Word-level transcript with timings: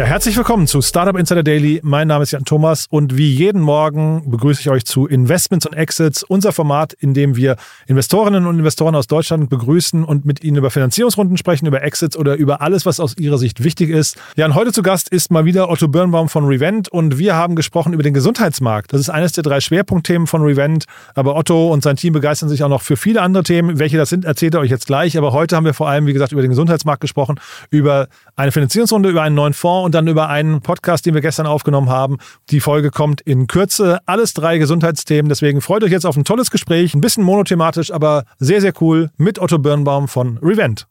Ja, 0.00 0.06
herzlich 0.06 0.34
willkommen 0.34 0.66
zu 0.66 0.80
Startup 0.80 1.14
Insider 1.14 1.42
Daily. 1.42 1.78
Mein 1.84 2.08
Name 2.08 2.22
ist 2.22 2.30
Jan 2.30 2.46
Thomas 2.46 2.86
und 2.88 3.18
wie 3.18 3.30
jeden 3.30 3.60
Morgen 3.60 4.30
begrüße 4.30 4.62
ich 4.62 4.70
euch 4.70 4.86
zu 4.86 5.06
Investments 5.06 5.66
und 5.66 5.74
Exits, 5.74 6.22
unser 6.22 6.52
Format, 6.52 6.94
in 6.94 7.12
dem 7.12 7.36
wir 7.36 7.56
Investorinnen 7.86 8.46
und 8.46 8.58
Investoren 8.58 8.94
aus 8.94 9.08
Deutschland 9.08 9.50
begrüßen 9.50 10.02
und 10.02 10.24
mit 10.24 10.42
ihnen 10.42 10.56
über 10.56 10.70
Finanzierungsrunden 10.70 11.36
sprechen, 11.36 11.66
über 11.66 11.82
Exits 11.82 12.16
oder 12.16 12.36
über 12.36 12.62
alles, 12.62 12.86
was 12.86 12.98
aus 12.98 13.18
ihrer 13.18 13.36
Sicht 13.36 13.62
wichtig 13.62 13.90
ist. 13.90 14.16
Ja, 14.36 14.46
und 14.46 14.54
heute 14.54 14.72
zu 14.72 14.80
Gast 14.80 15.10
ist 15.10 15.30
mal 15.30 15.44
wieder 15.44 15.68
Otto 15.68 15.86
Birnbaum 15.86 16.30
von 16.30 16.46
Revent 16.46 16.88
und 16.88 17.18
wir 17.18 17.34
haben 17.34 17.54
gesprochen 17.54 17.92
über 17.92 18.02
den 18.02 18.14
Gesundheitsmarkt. 18.14 18.94
Das 18.94 19.02
ist 19.02 19.10
eines 19.10 19.32
der 19.32 19.44
drei 19.44 19.60
Schwerpunktthemen 19.60 20.26
von 20.26 20.40
Revent, 20.40 20.86
aber 21.14 21.36
Otto 21.36 21.70
und 21.70 21.82
sein 21.82 21.96
Team 21.96 22.14
begeistern 22.14 22.48
sich 22.48 22.64
auch 22.64 22.70
noch 22.70 22.80
für 22.80 22.96
viele 22.96 23.20
andere 23.20 23.42
Themen. 23.42 23.78
Welche 23.78 23.98
das 23.98 24.08
sind, 24.08 24.24
erzählt 24.24 24.54
er 24.54 24.60
euch 24.60 24.70
jetzt 24.70 24.86
gleich. 24.86 25.18
Aber 25.18 25.34
heute 25.34 25.56
haben 25.56 25.66
wir 25.66 25.74
vor 25.74 25.90
allem, 25.90 26.06
wie 26.06 26.14
gesagt, 26.14 26.32
über 26.32 26.40
den 26.40 26.52
Gesundheitsmarkt 26.52 27.02
gesprochen, 27.02 27.38
über 27.68 28.08
eine 28.34 28.50
Finanzierungsrunde, 28.50 29.10
über 29.10 29.20
einen 29.20 29.34
neuen 29.34 29.52
Fonds 29.52 29.89
und 29.89 29.89
dann 29.90 30.08
über 30.08 30.28
einen 30.28 30.60
Podcast, 30.60 31.06
den 31.06 31.14
wir 31.14 31.20
gestern 31.20 31.46
aufgenommen 31.46 31.90
haben. 31.90 32.18
Die 32.50 32.60
Folge 32.60 32.90
kommt 32.90 33.20
in 33.20 33.46
Kürze. 33.46 33.98
Alles 34.06 34.34
drei 34.34 34.58
Gesundheitsthemen. 34.58 35.28
Deswegen 35.28 35.60
freut 35.60 35.84
euch 35.84 35.92
jetzt 35.92 36.06
auf 36.06 36.16
ein 36.16 36.24
tolles 36.24 36.50
Gespräch. 36.50 36.94
Ein 36.94 37.00
bisschen 37.00 37.24
monothematisch, 37.24 37.92
aber 37.92 38.24
sehr, 38.38 38.60
sehr 38.60 38.72
cool 38.80 39.10
mit 39.16 39.38
Otto 39.38 39.58
Birnbaum 39.58 40.08
von 40.08 40.38
Revent. 40.38 40.86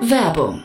Werbung. 0.00 0.64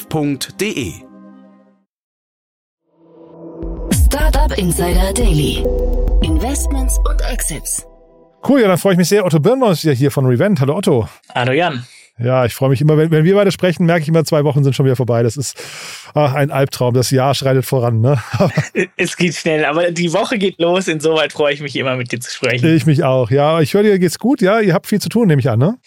www.startup.de. 0.00 0.92
Startup 3.92 4.58
Insider 4.58 5.12
Daily. 5.12 5.64
Investments 6.22 6.98
und 7.08 7.20
Exits. 7.22 7.86
Cool, 8.46 8.60
ja, 8.60 8.68
dann 8.68 8.78
freue 8.78 8.92
ich 8.92 8.98
mich 8.98 9.08
sehr. 9.08 9.24
Otto 9.24 9.38
Birnbaum 9.38 9.72
ist 9.72 9.84
ja 9.84 9.92
hier 9.92 10.10
von 10.10 10.26
Revent. 10.26 10.60
Hallo 10.60 10.76
Otto. 10.76 11.08
Hallo 11.34 11.52
Jan. 11.52 11.84
Ja, 12.22 12.44
ich 12.44 12.54
freue 12.54 12.70
mich 12.70 12.80
immer, 12.80 12.98
wenn, 12.98 13.10
wenn 13.10 13.24
wir 13.24 13.34
beide 13.34 13.50
sprechen, 13.50 13.86
merke 13.86 14.02
ich 14.02 14.08
immer, 14.08 14.24
zwei 14.24 14.44
Wochen 14.44 14.62
sind 14.62 14.76
schon 14.76 14.84
wieder 14.84 14.96
vorbei. 14.96 15.22
Das 15.22 15.36
ist 15.36 15.56
ach, 16.14 16.34
ein 16.34 16.50
Albtraum. 16.50 16.94
Das 16.94 17.10
Jahr 17.10 17.34
schreitet 17.34 17.64
voran. 17.64 18.00
Ne? 18.00 18.18
es 18.96 19.16
geht 19.16 19.34
schnell, 19.34 19.64
aber 19.64 19.90
die 19.90 20.12
Woche 20.12 20.38
geht 20.38 20.60
los. 20.60 20.88
Insoweit 20.88 21.32
freue 21.32 21.54
ich 21.54 21.60
mich 21.60 21.76
immer, 21.76 21.96
mit 21.96 22.12
dir 22.12 22.20
zu 22.20 22.30
sprechen. 22.30 22.74
Ich 22.74 22.84
mich 22.84 23.04
auch. 23.04 23.30
Ja, 23.30 23.60
ich 23.60 23.72
höre 23.74 23.82
dir 23.82 23.98
geht's 23.98 24.18
gut. 24.18 24.42
Ja, 24.42 24.60
ihr 24.60 24.74
habt 24.74 24.86
viel 24.86 25.00
zu 25.00 25.08
tun, 25.08 25.28
nehme 25.28 25.40
ich 25.40 25.48
an, 25.48 25.58
ne? 25.58 25.78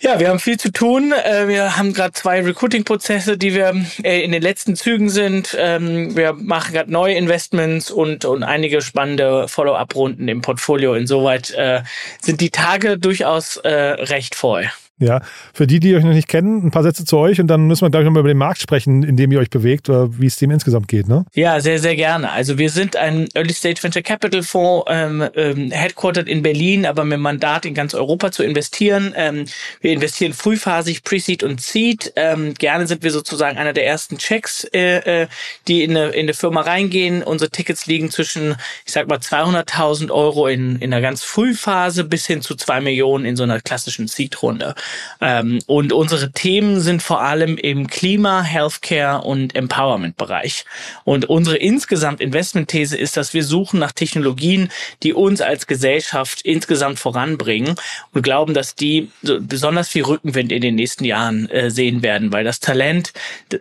Ja, 0.00 0.20
wir 0.20 0.28
haben 0.28 0.40
viel 0.40 0.58
zu 0.58 0.72
tun. 0.72 1.12
Äh, 1.24 1.48
wir 1.48 1.76
haben 1.76 1.94
gerade 1.94 2.12
zwei 2.12 2.42
Recruiting-Prozesse, 2.42 3.38
die 3.38 3.54
wir 3.54 3.74
äh, 4.02 4.22
in 4.22 4.32
den 4.32 4.42
letzten 4.42 4.76
Zügen 4.76 5.08
sind. 5.08 5.56
Ähm, 5.58 6.16
wir 6.16 6.34
machen 6.34 6.74
gerade 6.74 6.92
neue 6.92 7.14
Investments 7.14 7.90
und, 7.90 8.24
und 8.24 8.42
einige 8.42 8.82
spannende 8.82 9.48
Follow-up-Runden 9.48 10.28
im 10.28 10.42
Portfolio. 10.42 10.94
Insoweit 10.94 11.50
äh, 11.52 11.82
sind 12.20 12.40
die 12.40 12.50
Tage 12.50 12.98
durchaus 12.98 13.60
recht 13.64 14.34
voll. 14.34 14.68
Ja, 15.00 15.20
für 15.54 15.68
die, 15.68 15.78
die 15.78 15.94
euch 15.94 16.02
noch 16.02 16.12
nicht 16.12 16.26
kennen, 16.26 16.66
ein 16.66 16.70
paar 16.72 16.82
Sätze 16.82 17.04
zu 17.04 17.18
euch 17.18 17.40
und 17.40 17.46
dann 17.46 17.68
müssen 17.68 17.82
wir, 17.82 17.90
glaube 17.90 18.02
ich, 18.02 18.06
nochmal 18.06 18.20
über 18.20 18.30
den 18.30 18.38
Markt 18.38 18.60
sprechen, 18.60 19.04
in 19.04 19.16
dem 19.16 19.30
ihr 19.30 19.38
euch 19.38 19.50
bewegt 19.50 19.88
oder 19.88 20.18
wie 20.18 20.26
es 20.26 20.36
dem 20.36 20.50
insgesamt 20.50 20.88
geht, 20.88 21.06
ne? 21.06 21.24
Ja, 21.34 21.60
sehr, 21.60 21.78
sehr 21.78 21.94
gerne. 21.94 22.32
Also 22.32 22.58
wir 22.58 22.68
sind 22.68 22.96
ein 22.96 23.28
Early 23.34 23.52
Stage 23.52 23.80
Venture 23.80 24.02
Capital 24.02 24.42
Fonds, 24.42 24.86
ähm, 24.88 25.28
ähm, 25.36 25.70
headquartered 25.70 26.28
in 26.28 26.42
Berlin, 26.42 26.84
aber 26.84 27.04
mit 27.04 27.20
Mandat 27.20 27.64
in 27.64 27.74
ganz 27.74 27.94
Europa 27.94 28.32
zu 28.32 28.42
investieren. 28.42 29.14
Ähm, 29.16 29.44
wir 29.80 29.92
investieren 29.92 30.32
frühphasig 30.32 31.04
Pre-Seed 31.04 31.44
und 31.44 31.60
Seed. 31.60 32.12
Ähm, 32.16 32.54
gerne 32.54 32.88
sind 32.88 33.04
wir 33.04 33.12
sozusagen 33.12 33.56
einer 33.56 33.72
der 33.72 33.86
ersten 33.86 34.18
Checks, 34.18 34.64
äh, 34.74 35.22
äh, 35.22 35.26
die 35.68 35.84
in 35.84 35.96
eine, 35.96 36.08
in 36.08 36.22
eine 36.22 36.34
Firma 36.34 36.62
reingehen. 36.62 37.22
Unsere 37.22 37.50
Tickets 37.50 37.86
liegen 37.86 38.10
zwischen, 38.10 38.56
ich 38.84 38.92
sag 38.92 39.06
mal, 39.06 39.18
200.000 39.18 40.10
Euro 40.10 40.48
in, 40.48 40.76
in 40.76 40.92
einer 40.92 41.00
ganz 41.00 41.22
Frühphase 41.22 42.02
bis 42.02 42.26
hin 42.26 42.42
zu 42.42 42.56
zwei 42.56 42.80
Millionen 42.80 43.24
in 43.24 43.36
so 43.36 43.44
einer 43.44 43.60
klassischen 43.60 44.08
Seed-Runde. 44.08 44.74
Ähm, 45.20 45.60
und 45.66 45.92
unsere 45.92 46.32
Themen 46.32 46.80
sind 46.80 47.02
vor 47.02 47.22
allem 47.22 47.56
im 47.56 47.86
Klima, 47.86 48.42
Healthcare 48.42 49.22
und 49.22 49.54
Empowerment-Bereich. 49.54 50.64
Und 51.04 51.26
unsere 51.26 51.56
insgesamt 51.56 52.20
Investmentthese 52.20 52.96
ist, 52.96 53.16
dass 53.16 53.34
wir 53.34 53.44
suchen 53.44 53.80
nach 53.80 53.92
Technologien, 53.92 54.70
die 55.02 55.12
uns 55.12 55.40
als 55.40 55.66
Gesellschaft 55.66 56.42
insgesamt 56.42 56.98
voranbringen 56.98 57.74
und 58.12 58.22
glauben, 58.22 58.54
dass 58.54 58.74
die 58.74 59.10
so 59.22 59.38
besonders 59.40 59.88
viel 59.88 60.04
Rückenwind 60.04 60.52
in 60.52 60.62
den 60.62 60.74
nächsten 60.74 61.04
Jahren 61.04 61.48
äh, 61.50 61.70
sehen 61.70 62.02
werden, 62.02 62.32
weil 62.32 62.44
das 62.44 62.60
Talent 62.60 63.12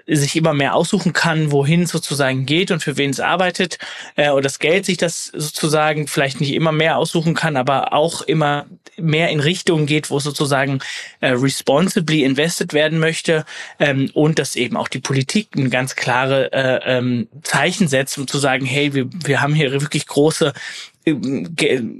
sich 0.05 0.35
immer 0.35 0.53
mehr 0.53 0.75
aussuchen 0.75 1.13
kann, 1.13 1.51
wohin 1.51 1.83
es 1.83 1.91
sozusagen 1.91 2.45
geht 2.45 2.71
und 2.71 2.81
für 2.81 2.97
wen 2.97 3.09
es 3.09 3.19
arbeitet 3.19 3.77
äh, 4.15 4.31
und 4.31 4.45
das 4.45 4.59
Geld 4.59 4.85
sich 4.85 4.97
das 4.97 5.25
sozusagen 5.25 6.07
vielleicht 6.07 6.41
nicht 6.41 6.53
immer 6.53 6.71
mehr 6.71 6.97
aussuchen 6.97 7.33
kann, 7.33 7.57
aber 7.57 7.93
auch 7.93 8.21
immer 8.21 8.65
mehr 8.97 9.29
in 9.29 9.39
Richtungen 9.39 9.85
geht, 9.85 10.09
wo 10.09 10.17
es 10.17 10.23
sozusagen 10.23 10.79
äh, 11.21 11.29
responsibly 11.29 12.23
invested 12.23 12.73
werden 12.73 12.99
möchte 12.99 13.45
ähm, 13.79 14.09
und 14.13 14.39
dass 14.39 14.55
eben 14.55 14.77
auch 14.77 14.87
die 14.87 14.99
Politik 14.99 15.49
ein 15.55 15.69
ganz 15.69 15.95
klare 15.95 16.51
äh, 16.53 16.97
ähm, 16.97 17.27
Zeichen 17.43 17.87
setzt, 17.87 18.17
um 18.17 18.27
zu 18.27 18.37
sagen, 18.37 18.65
hey, 18.65 18.93
wir, 18.93 19.07
wir 19.11 19.41
haben 19.41 19.53
hier 19.53 19.71
wirklich 19.71 20.05
große 20.05 20.53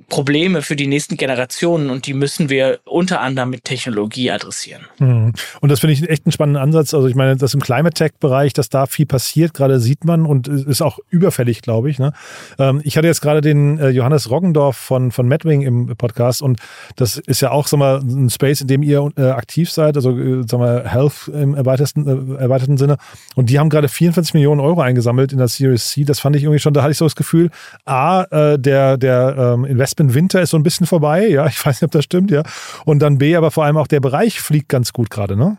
Probleme 0.10 0.62
für 0.62 0.76
die 0.76 0.88
nächsten 0.88 1.18
Generationen 1.18 1.90
und 1.90 2.08
die 2.08 2.14
müssen 2.14 2.50
wir 2.50 2.80
unter 2.84 3.22
anderem 3.22 3.50
mit 3.50 3.64
Technologie 3.64 4.32
adressieren. 4.32 4.82
Hm. 4.98 5.34
Und 5.62 5.70
das 5.70 5.80
finde 5.80 5.94
ich 5.94 6.10
echt 6.10 6.26
einen 6.26 6.32
spannenden 6.32 6.62
Ansatz. 6.62 6.94
Also 6.94 7.08
ich 7.08 7.16
meine, 7.16 7.36
dass 7.38 7.54
im 7.54 7.62
Climate 7.62 7.94
Tech-Bereich, 7.94 8.54
dass 8.54 8.70
da 8.70 8.86
viel 8.86 9.06
passiert, 9.06 9.54
gerade 9.54 9.80
sieht 9.80 10.04
man 10.04 10.26
und 10.26 10.48
ist 10.48 10.82
auch 10.82 11.00
überfällig, 11.10 11.62
glaube 11.62 11.90
ich. 11.90 12.00
Ne? 12.00 12.12
Ähm, 12.60 12.82
ich 12.84 12.98
hatte 12.98 13.08
jetzt 13.08 13.22
gerade 13.22 13.42
den 13.42 13.80
äh, 13.80 13.90
Johannes 13.90 14.30
Roggendorf 14.30 14.76
von, 14.76 15.12
von 15.12 15.28
Madwing 15.28 15.62
im 15.62 15.96
Podcast 15.98 16.42
und 16.42 16.60
das 16.96 17.18
ist 17.18 17.42
ja 17.42 17.52
auch 17.52 17.68
sag 17.68 17.78
mal, 17.78 18.00
ein 18.00 18.30
Space, 18.30 18.62
in 18.62 18.68
dem 18.68 18.84
ihr 18.84 19.10
äh, 19.18 19.30
aktiv 19.30 19.72
seid, 19.72 19.96
also 19.96 20.18
äh, 20.18 20.44
sag 20.46 20.60
mal, 20.60 20.90
Health 20.90 21.30
im 21.34 21.56
erweiterten, 21.56 22.38
erweiterten 22.38 22.78
Sinne. 22.78 22.98
Und 23.36 23.50
die 23.50 23.60
haben 23.60 23.70
gerade 23.70 23.88
44 23.88 24.34
Millionen 24.34 24.60
Euro 24.60 24.82
eingesammelt 24.82 25.32
in 25.32 25.38
der 25.38 25.48
Series 25.48 25.90
C. 25.90 26.04
Das 26.04 26.20
fand 26.20 26.36
ich 26.36 26.44
irgendwie 26.44 26.60
schon, 26.60 26.74
da 26.74 26.82
hatte 26.82 26.92
ich 26.92 26.98
so 26.98 27.06
das 27.06 27.16
Gefühl, 27.16 27.50
A, 27.86 28.58
der 28.58 28.97
der, 28.98 29.36
ähm, 29.38 29.66
Investment 29.66 30.14
Winter 30.14 30.42
ist 30.42 30.52
so 30.52 30.58
ein 30.58 30.64
bisschen 30.64 30.86
vorbei, 30.88 31.28
ja, 31.28 31.48
ich 31.48 31.64
weiß 31.64 31.82
nicht, 31.82 31.84
ob 31.84 31.92
das 31.92 32.06
stimmt, 32.06 32.32
ja. 32.32 32.44
Und 32.86 33.00
dann 33.00 33.18
B, 33.18 33.36
aber 33.36 33.52
vor 33.52 33.66
allem 33.66 33.78
auch 33.78 33.88
der 33.88 34.00
Bereich 34.00 34.40
fliegt 34.40 34.70
ganz 34.70 34.94
gut 34.94 35.10
gerade, 35.10 35.36
ne? 35.36 35.58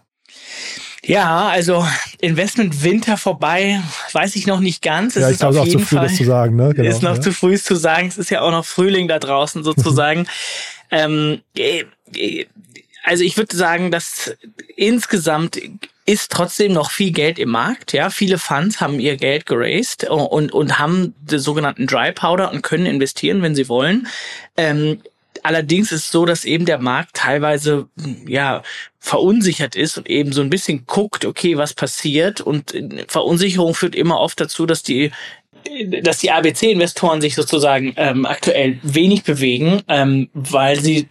Ja, 1.05 1.49
also 1.49 1.87
Investment 2.21 2.83
Winter 2.83 3.17
vorbei, 3.17 3.81
weiß 4.13 4.37
ich 4.37 4.47
noch 4.47 4.61
nicht 4.61 4.83
ganz. 4.83 5.17
Es 5.17 5.23
ja, 5.23 5.31
ich 5.31 5.39
glaube, 5.39 5.59
es 5.59 5.69
ist 5.69 5.69
auch 5.69 5.79
zu 5.81 5.87
früh, 5.87 5.97
Fall, 5.97 6.07
das 6.09 6.17
zu 6.17 6.25
sagen. 6.25 6.57
Ne? 6.57 6.75
Genau, 6.75 6.89
ist 6.89 7.03
noch 7.03 7.15
ja. 7.17 7.21
zu 7.21 7.33
früh 7.33 7.59
zu 7.59 7.77
sagen. 7.77 8.09
Es 8.09 8.19
ist 8.19 8.31
ja 8.31 8.43
auch 8.43 8.51
noch 8.51 8.65
Frühling 8.65 9.09
da 9.09 9.19
draußen 9.19 9.63
sozusagen. 9.63 10.27
ähm, 10.91 11.41
äh, 11.57 11.85
äh, 12.15 12.47
also 13.09 13.25
ich 13.25 13.39
würde 13.39 13.57
sagen, 13.57 13.91
dass 13.91 14.37
insgesamt 14.77 15.59
ist 16.05 16.31
trotzdem 16.31 16.75
noch 16.75 16.91
viel 16.91 17.11
Geld 17.11 17.39
im 17.39 17.49
Markt. 17.49 17.95
Ja, 17.95 18.11
viele 18.11 18.37
Funds 18.37 18.83
haben 18.83 19.01
ihr 19.01 19.17
Geld 19.17 19.47
geraced 19.47 20.05
und, 20.05 20.53
und 20.53 20.79
haben 20.79 21.15
den 21.23 21.39
sogenannten 21.39 21.87
Dry 21.87 22.13
Powder 22.13 22.53
und 22.53 22.61
können 22.61 22.85
investieren, 22.85 23.41
wenn 23.41 23.55
sie 23.55 23.71
wollen. 23.71 24.09
Ähm, 24.59 25.01
allerdings 25.43 25.91
ist 25.91 26.11
so, 26.11 26.27
dass 26.27 26.45
eben 26.45 26.67
der 26.67 26.79
Markt 26.79 27.15
teilweise, 27.15 27.89
ja, 28.27 28.63
verunsichert 28.99 29.75
ist 29.75 29.97
und 29.97 30.11
eben 30.11 30.33
so 30.33 30.43
ein 30.43 30.51
bisschen 30.51 30.85
guckt, 30.85 31.25
okay, 31.25 31.57
was 31.57 31.73
passiert 31.73 32.43
und 32.43 32.75
Verunsicherung 33.09 33.75
führt 33.75 33.95
immer 33.95 34.21
oft 34.21 34.39
dazu, 34.39 34.67
dass 34.67 34.83
die 34.83 35.13
dass 36.03 36.19
die 36.19 36.31
ABC-Investoren 36.31 37.21
sich 37.21 37.35
sozusagen 37.35 37.93
ähm, 37.97 38.27
aktuell 38.27 38.79
wenig 38.83 39.25
bewegen, 39.25 39.83
ähm, 39.89 40.29
weil 40.33 40.81
sie 40.81 41.09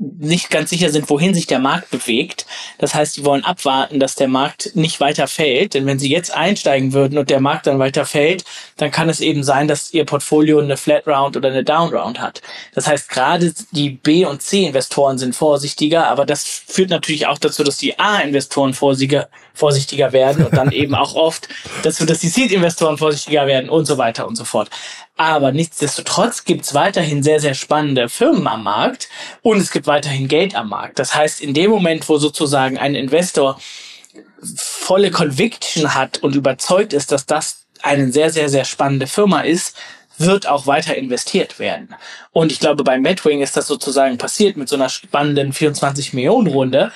nicht 0.00 0.48
ganz 0.48 0.70
sicher 0.70 0.88
sind, 0.88 1.10
wohin 1.10 1.34
sich 1.34 1.46
der 1.46 1.58
Markt 1.58 1.90
bewegt. 1.90 2.46
Das 2.78 2.94
heißt, 2.94 3.14
sie 3.14 3.24
wollen 3.24 3.44
abwarten, 3.44 4.00
dass 4.00 4.14
der 4.14 4.28
Markt 4.28 4.74
nicht 4.74 4.98
weiter 4.98 5.28
fällt. 5.28 5.74
Denn 5.74 5.84
wenn 5.84 5.98
sie 5.98 6.10
jetzt 6.10 6.34
einsteigen 6.34 6.94
würden 6.94 7.18
und 7.18 7.28
der 7.28 7.40
Markt 7.40 7.66
dann 7.66 7.78
weiter 7.78 8.06
fällt, 8.06 8.44
dann 8.78 8.90
kann 8.90 9.10
es 9.10 9.20
eben 9.20 9.44
sein, 9.44 9.68
dass 9.68 9.92
ihr 9.92 10.06
Portfolio 10.06 10.58
eine 10.58 10.78
Flat 10.78 11.06
Round 11.06 11.36
oder 11.36 11.50
eine 11.50 11.64
Down 11.64 11.94
Round 11.94 12.18
hat. 12.18 12.40
Das 12.74 12.86
heißt, 12.86 13.10
gerade 13.10 13.52
die 13.72 13.90
B- 13.90 14.24
und 14.24 14.40
C-Investoren 14.40 15.18
sind 15.18 15.36
vorsichtiger, 15.36 16.08
aber 16.08 16.24
das 16.24 16.44
führt 16.44 16.88
natürlich 16.88 17.26
auch 17.26 17.38
dazu, 17.38 17.62
dass 17.62 17.76
die 17.76 17.98
A-Investoren 17.98 18.72
vorsichtiger, 18.72 19.28
vorsichtiger 19.52 20.12
werden 20.12 20.46
und 20.46 20.56
dann 20.56 20.72
eben 20.72 20.94
auch 20.94 21.14
oft 21.14 21.48
dazu, 21.82 22.06
dass 22.06 22.20
die 22.20 22.28
Seed-Investoren 22.28 22.96
vorsichtiger 22.96 23.46
werden 23.46 23.68
und 23.68 23.84
so 23.84 23.98
weiter 23.98 24.26
und 24.26 24.36
so 24.36 24.44
fort. 24.44 24.70
Aber 25.16 25.52
nichtsdestotrotz 25.52 26.44
gibt 26.44 26.64
es 26.64 26.74
weiterhin 26.74 27.22
sehr, 27.22 27.40
sehr 27.40 27.54
spannende 27.54 28.08
Firmen 28.08 28.46
am 28.46 28.62
Markt 28.62 29.08
und 29.42 29.58
es 29.58 29.70
gibt 29.70 29.86
weiterhin 29.86 30.28
Geld 30.28 30.54
am 30.54 30.70
Markt. 30.70 30.98
Das 30.98 31.14
heißt, 31.14 31.40
in 31.40 31.52
dem 31.52 31.70
Moment, 31.70 32.08
wo 32.08 32.16
sozusagen 32.16 32.78
ein 32.78 32.94
Investor 32.94 33.60
volle 34.56 35.10
Conviction 35.10 35.94
hat 35.94 36.18
und 36.22 36.34
überzeugt 36.34 36.92
ist, 36.92 37.12
dass 37.12 37.26
das 37.26 37.66
eine 37.82 38.10
sehr, 38.12 38.30
sehr, 38.30 38.48
sehr 38.48 38.64
spannende 38.64 39.06
Firma 39.06 39.40
ist, 39.40 39.76
wird 40.20 40.46
auch 40.46 40.66
weiter 40.66 40.94
investiert 40.96 41.58
werden. 41.58 41.94
Und 42.32 42.52
ich 42.52 42.60
glaube, 42.60 42.84
bei 42.84 42.98
Medwing 42.98 43.40
ist 43.40 43.56
das 43.56 43.66
sozusagen 43.66 44.18
passiert 44.18 44.56
mit 44.56 44.68
so 44.68 44.76
einer 44.76 44.90
spannenden 44.90 45.52
24 45.52 46.12
Millionen 46.12 46.48
Runde. 46.48 46.92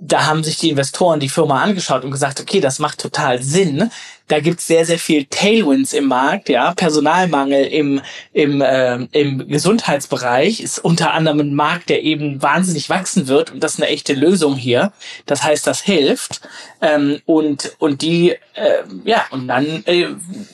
Da 0.00 0.26
haben 0.26 0.42
sich 0.42 0.56
die 0.56 0.70
Investoren 0.70 1.20
die 1.20 1.28
Firma 1.28 1.62
angeschaut 1.62 2.04
und 2.04 2.10
gesagt, 2.10 2.40
okay, 2.40 2.60
das 2.60 2.78
macht 2.78 2.98
total 2.98 3.42
Sinn, 3.42 3.90
da 4.30 4.38
gibt's 4.38 4.68
sehr, 4.68 4.86
sehr 4.86 4.98
viel 4.98 5.24
Tailwinds 5.24 5.92
im 5.92 6.06
Markt, 6.06 6.48
ja. 6.48 6.72
Personalmangel 6.74 7.64
im, 7.66 8.00
im, 8.32 8.60
äh, 8.60 8.94
im 9.10 9.48
Gesundheitsbereich 9.48 10.60
ist 10.60 10.78
unter 10.78 11.12
anderem 11.12 11.40
ein 11.40 11.54
Markt, 11.54 11.88
der 11.88 12.04
eben 12.04 12.40
wahnsinnig 12.40 12.88
wachsen 12.88 13.26
wird 13.26 13.50
und 13.50 13.64
das 13.64 13.74
ist 13.74 13.80
eine 13.80 13.90
echte 13.90 14.14
Lösung 14.14 14.54
hier. 14.54 14.92
Das 15.26 15.42
heißt, 15.42 15.66
das 15.66 15.80
hilft. 15.80 16.42
Ähm, 16.80 17.20
und, 17.26 17.74
und 17.78 18.02
die, 18.02 18.30
äh, 18.54 18.84
ja, 19.04 19.24
und 19.32 19.48
dann 19.48 19.84
äh, 19.86 20.06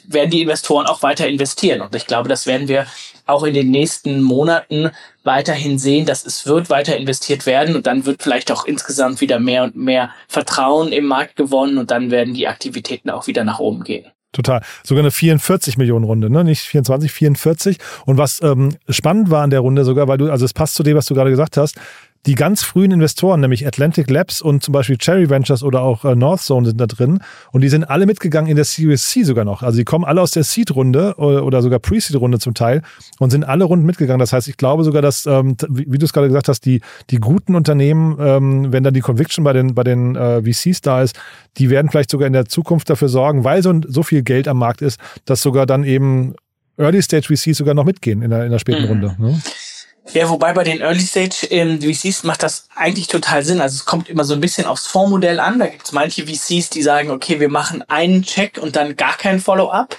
werden 0.05 0.31
die 0.31 0.43
Investoren 0.43 0.87
auch 0.87 1.03
weiter 1.03 1.29
investieren. 1.29 1.83
Und 1.83 1.95
ich 1.95 2.07
glaube, 2.07 2.31
das 2.31 2.47
werden 2.47 2.69
wir 2.69 2.87
auch 3.27 3.43
in 3.43 3.55
den 3.55 3.71
nächsten 3.71 4.23
Monaten 4.23 4.91
weiterhin 5.25 5.79
sehen, 5.79 6.07
dass 6.07 6.25
es 6.25 6.47
wird 6.47 6.71
weiter 6.71 6.97
investiert 6.97 7.45
werden 7.45 7.77
und 7.77 7.87
dann 7.87 8.07
wird 8.07 8.23
vielleicht 8.23 8.51
auch 8.51 8.65
insgesamt 8.65 9.21
wieder 9.21 9.39
mehr 9.39 9.65
und 9.65 9.77
mehr 9.77 10.11
Vertrauen 10.29 10.93
im 10.93 11.07
Markt 11.07 11.37
gewonnen 11.37 11.79
und 11.79 11.91
dann 11.91 12.11
werden 12.11 12.35
die 12.35 12.49
Aktivitäten 12.49 13.11
auch 13.11 13.27
wieder 13.27 13.45
nach 13.45 13.59
oben 13.59 13.85
gehen. 13.85 14.07
Total. 14.33 14.61
Sogar 14.85 15.03
eine 15.03 15.11
44 15.11 15.79
Millionen 15.79 16.05
Runde, 16.05 16.29
ne? 16.29 16.45
Nicht 16.45 16.61
24, 16.61 17.11
44. 17.11 17.79
Und 18.05 18.19
was 18.19 18.43
ähm, 18.43 18.77
spannend 18.89 19.31
war 19.31 19.43
an 19.43 19.51
der 19.51 19.61
Runde 19.61 19.85
sogar, 19.85 20.09
weil 20.09 20.19
du, 20.19 20.31
also 20.31 20.45
es 20.45 20.53
passt 20.53 20.75
zu 20.75 20.83
dem, 20.83 20.97
was 20.97 21.07
du 21.07 21.15
gerade 21.15 21.31
gesagt 21.31 21.57
hast, 21.57 21.77
die 22.27 22.35
ganz 22.35 22.63
frühen 22.63 22.91
Investoren, 22.91 23.41
nämlich 23.41 23.67
Atlantic 23.67 24.11
Labs 24.11 24.43
und 24.43 24.63
zum 24.63 24.73
Beispiel 24.73 24.99
Cherry 24.99 25.31
Ventures 25.31 25.63
oder 25.63 25.83
auch 25.83 26.05
äh, 26.05 26.17
Northzone 26.17 26.67
sind 26.67 26.81
da 26.81 26.87
drin. 26.87 27.21
Und 27.53 27.61
die 27.61 27.69
sind 27.69 27.85
alle 27.85 28.05
mitgegangen 28.05 28.51
in 28.51 28.57
der 28.57 28.65
Series 28.65 29.09
C 29.09 29.23
sogar 29.23 29.45
noch. 29.45 29.63
Also 29.63 29.79
die 29.79 29.85
kommen 29.85 30.05
alle 30.05 30.21
aus 30.21 30.33
der 30.33 30.43
Seed-Runde 30.43 31.15
oder, 31.19 31.45
oder 31.45 31.63
sogar 31.63 31.79
Pre-Seed-Runde 31.79 32.39
zum 32.41 32.55
Teil 32.55 32.83
und 33.21 33.31
sind 33.31 33.45
alle 33.45 33.65
Runden 33.65 33.87
mitgegangen. 33.87 34.19
Das 34.19 34.33
heißt, 34.33 34.49
ich 34.49 34.57
glaube 34.57 34.83
sogar, 34.83 35.03
dass, 35.03 35.27
ähm, 35.27 35.57
wie, 35.69 35.87
wie 35.89 35.99
du 35.99 36.05
es 36.05 36.13
gerade 36.13 36.27
gesagt 36.27 36.49
hast, 36.49 36.63
die, 36.67 36.81
die 37.11 37.19
guten 37.19 37.55
Unternehmen, 37.55 38.17
ähm, 38.21 38.73
wenn 38.73 38.83
dann 38.83 38.95
die 38.95 39.01
Conviction 39.01 39.45
bei 39.45 39.53
den, 39.53 39.75
bei 39.75 39.85
den 39.85 40.17
äh, 40.17 40.43
VCs 40.43 40.81
da 40.81 41.03
ist, 41.03 41.19
die 41.59 41.71
werden 41.71 41.91
vielleicht 41.91 42.11
sogar 42.11 42.27
in 42.27 42.33
der 42.33 42.47
Zukunft 42.47 42.91
dafür 42.91 43.09
sorgen, 43.09 43.45
weil 43.45 43.63
so, 43.63 43.73
so 43.87 44.03
viel 44.03 44.23
Geld 44.23 44.49
am 44.49 44.59
Markt 44.59 44.83
ist, 44.83 44.99
dass 45.27 45.43
sogar 45.43 45.65
dann 45.67 45.85
eben 45.85 46.35
Early 46.77 47.03
Stage 47.03 47.35
VCs 47.35 47.59
sogar 47.59 47.75
noch 47.75 47.85
mitgehen 47.85 48.23
in 48.23 48.31
der, 48.31 48.45
in 48.45 48.51
der 48.51 48.59
späten 48.59 48.83
mhm. 48.83 48.89
Runde. 48.89 49.17
Ne? 49.19 49.41
Ja, 50.13 50.29
wobei 50.29 50.53
bei 50.53 50.65
den 50.65 50.81
Early 50.81 51.01
Stage 51.01 51.47
ähm, 51.51 51.81
VCs 51.81 52.23
macht 52.23 52.43
das 52.43 52.69
eigentlich 52.75 53.09
total 53.09 53.45
Sinn. 53.45 53.61
Also 53.61 53.75
es 53.75 53.85
kommt 53.85 54.09
immer 54.09 54.25
so 54.25 54.35
ein 54.35 54.41
bisschen 54.41 54.67
aufs 54.67 54.87
Fondsmodell 54.87 55.41
an. 55.41 55.59
Da 55.59 55.67
gibt 55.67 55.85
es 55.85 55.93
manche 55.93 56.27
VCs, 56.27 56.71
die 56.71 56.83
sagen, 56.83 57.11
okay, 57.11 57.41
wir 57.41 57.49
machen 57.49 57.83
einen 57.89 58.23
Check 58.23 58.59
und 58.59 58.77
dann 58.77 58.97
gar 58.97 59.17
kein 59.17 59.41
Follow-up. 59.41 59.97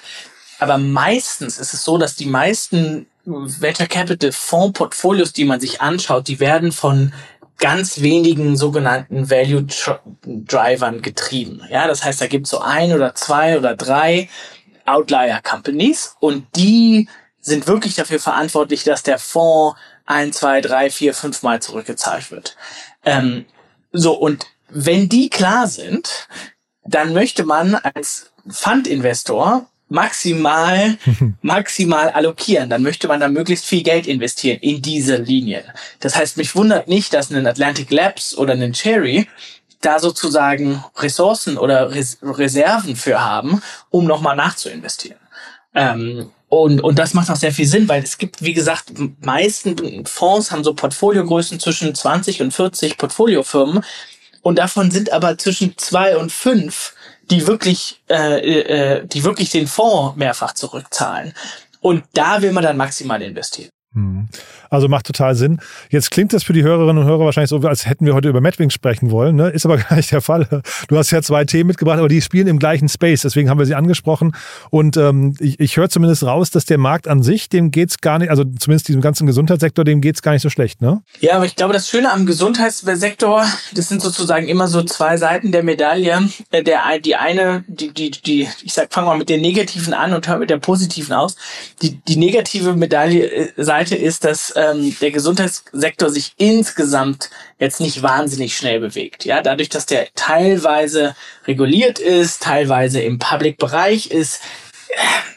Aber 0.58 0.78
meistens 0.78 1.58
ist 1.58 1.74
es 1.74 1.84
so, 1.84 1.98
dass 1.98 2.16
die 2.16 2.26
meisten 2.26 3.06
Venture 3.24 3.86
Capital 3.86 4.32
Fondsportfolios, 4.32 5.32
die 5.32 5.44
man 5.44 5.60
sich 5.60 5.80
anschaut, 5.80 6.28
die 6.28 6.40
werden 6.40 6.72
von 6.72 7.12
ganz 7.58 8.00
wenigen 8.00 8.56
sogenannten 8.56 9.30
Value 9.30 9.66
Drivern 10.24 11.02
getrieben. 11.02 11.62
Ja, 11.70 11.86
das 11.86 12.04
heißt, 12.04 12.20
da 12.20 12.26
gibt 12.26 12.46
es 12.46 12.50
so 12.50 12.60
ein 12.60 12.92
oder 12.92 13.14
zwei 13.14 13.58
oder 13.58 13.76
drei 13.76 14.28
Outlier 14.86 15.40
Companies 15.42 16.16
und 16.20 16.46
die 16.56 17.08
sind 17.40 17.66
wirklich 17.66 17.94
dafür 17.94 18.20
verantwortlich, 18.20 18.84
dass 18.84 19.02
der 19.02 19.18
Fonds 19.18 19.78
ein, 20.08 20.32
zwei, 20.32 20.60
drei, 20.62 20.90
vier, 20.90 21.12
fünf 21.12 21.42
Mal 21.42 21.60
zurückgezahlt 21.60 22.30
wird. 22.30 22.56
Ähm, 23.04 23.44
so, 23.92 24.14
und 24.14 24.46
wenn 24.70 25.08
die 25.08 25.28
klar 25.28 25.66
sind, 25.66 26.28
dann 26.82 27.12
möchte 27.12 27.44
man 27.44 27.74
als 27.74 28.32
Fundinvestor 28.48 29.66
maximal, 29.88 30.96
maximal 31.42 32.08
allokieren. 32.10 32.70
Dann 32.70 32.82
möchte 32.82 33.06
man 33.06 33.20
da 33.20 33.28
möglichst 33.28 33.66
viel 33.66 33.82
Geld 33.82 34.06
investieren 34.06 34.58
in 34.60 34.80
diese 34.80 35.16
Linien. 35.16 35.64
Das 36.00 36.16
heißt, 36.16 36.38
mich 36.38 36.56
wundert 36.56 36.88
nicht, 36.88 37.12
dass 37.12 37.30
ein 37.30 37.46
Atlantic 37.46 37.90
Labs 37.90 38.34
oder 38.34 38.54
ein 38.54 38.72
Cherry 38.72 39.28
da 39.82 39.98
sozusagen 39.98 40.82
Ressourcen 40.96 41.58
oder 41.58 41.94
Res 41.94 42.18
Reserven 42.22 42.96
für 42.96 43.22
haben, 43.22 43.62
um 43.90 44.06
nochmal 44.06 44.36
nachzuinvestieren. 44.36 45.20
Ähm, 45.74 46.30
und, 46.48 46.80
und 46.80 46.98
das 46.98 47.12
macht 47.14 47.30
auch 47.30 47.36
sehr 47.36 47.52
viel 47.52 47.66
Sinn, 47.66 47.88
weil 47.88 48.02
es 48.02 48.16
gibt, 48.16 48.42
wie 48.42 48.54
gesagt, 48.54 48.92
meisten 49.20 50.06
Fonds 50.06 50.50
haben 50.50 50.64
so 50.64 50.72
Portfoliogrößen 50.72 51.60
zwischen 51.60 51.94
20 51.94 52.40
und 52.42 52.52
40 52.52 52.96
Portfoliofirmen. 52.96 53.84
Und 54.40 54.58
davon 54.58 54.90
sind 54.90 55.12
aber 55.12 55.36
zwischen 55.36 55.76
zwei 55.76 56.16
und 56.16 56.32
fünf, 56.32 56.94
die 57.30 57.46
wirklich, 57.46 58.00
äh, 58.08 58.60
äh, 58.60 59.06
die 59.06 59.24
wirklich 59.24 59.50
den 59.50 59.66
Fonds 59.66 60.16
mehrfach 60.16 60.54
zurückzahlen. 60.54 61.34
Und 61.80 62.04
da 62.14 62.40
will 62.40 62.52
man 62.52 62.64
dann 62.64 62.78
maximal 62.78 63.20
investieren. 63.20 63.70
Also 64.70 64.88
macht 64.88 65.06
total 65.06 65.34
Sinn. 65.34 65.60
Jetzt 65.90 66.10
klingt 66.10 66.32
das 66.32 66.44
für 66.44 66.52
die 66.52 66.62
Hörerinnen 66.62 67.02
und 67.02 67.08
Hörer 67.08 67.24
wahrscheinlich 67.24 67.50
so, 67.50 67.58
als 67.60 67.86
hätten 67.86 68.06
wir 68.06 68.14
heute 68.14 68.28
über 68.28 68.40
Madwings 68.40 68.74
sprechen 68.74 69.10
wollen. 69.10 69.36
Ne? 69.36 69.48
Ist 69.50 69.64
aber 69.64 69.76
gar 69.88 69.96
nicht 69.96 70.12
der 70.12 70.20
Fall. 70.20 70.62
Du 70.88 70.96
hast 70.96 71.10
ja 71.10 71.22
zwei 71.22 71.44
Themen 71.44 71.68
mitgebracht, 71.68 71.98
aber 71.98 72.08
die 72.08 72.20
spielen 72.20 72.46
im 72.46 72.58
gleichen 72.58 72.88
Space. 72.88 73.22
Deswegen 73.22 73.50
haben 73.50 73.58
wir 73.58 73.66
sie 73.66 73.74
angesprochen. 73.74 74.34
Und 74.70 74.96
ähm, 74.96 75.34
ich, 75.40 75.58
ich 75.60 75.76
höre 75.76 75.88
zumindest 75.88 76.24
raus, 76.24 76.50
dass 76.50 76.64
der 76.64 76.78
Markt 76.78 77.08
an 77.08 77.22
sich, 77.22 77.48
dem 77.48 77.70
geht's 77.70 77.98
gar 77.98 78.18
nicht, 78.18 78.30
also 78.30 78.44
zumindest 78.44 78.88
diesem 78.88 79.00
ganzen 79.00 79.26
Gesundheitssektor, 79.26 79.84
dem 79.84 80.00
geht's 80.00 80.22
gar 80.22 80.32
nicht 80.32 80.42
so 80.42 80.50
schlecht. 80.50 80.80
Ne? 80.80 81.02
Ja, 81.20 81.36
aber 81.36 81.46
ich 81.46 81.56
glaube, 81.56 81.72
das 81.72 81.88
Schöne 81.88 82.12
am 82.12 82.26
Gesundheitssektor, 82.26 83.44
das 83.74 83.88
sind 83.88 84.02
sozusagen 84.02 84.48
immer 84.48 84.68
so 84.68 84.82
zwei 84.82 85.16
Seiten 85.16 85.52
der 85.52 85.62
Medaille. 85.62 86.28
Äh, 86.50 86.62
der, 86.62 86.82
die 86.98 87.16
eine, 87.16 87.64
die, 87.66 87.92
die, 87.92 88.10
die 88.10 88.48
ich 88.62 88.72
sag, 88.72 88.92
fangen 88.92 89.08
wir 89.08 89.16
mit 89.16 89.28
der 89.28 89.38
negativen 89.38 89.94
an 89.94 90.12
und 90.12 90.28
hören 90.28 90.40
mit 90.40 90.50
der 90.50 90.58
positiven 90.58 91.14
aus. 91.14 91.36
Die, 91.82 92.00
die 92.08 92.16
negative 92.16 92.74
Medaille 92.74 93.24
äh, 93.30 93.52
Seite 93.56 93.96
ist, 93.96 94.24
dass 94.24 94.50
ähm, 94.58 94.96
der 95.00 95.10
Gesundheitssektor 95.12 96.10
sich 96.10 96.32
insgesamt 96.36 97.30
jetzt 97.58 97.80
nicht 97.80 98.02
wahnsinnig 98.02 98.56
schnell 98.56 98.80
bewegt. 98.80 99.24
Ja, 99.24 99.40
dadurch, 99.40 99.68
dass 99.68 99.86
der 99.86 100.08
teilweise 100.14 101.14
reguliert 101.46 101.98
ist, 101.98 102.42
teilweise 102.42 103.00
im 103.00 103.18
Public-Bereich 103.18 104.10
ist, 104.10 104.40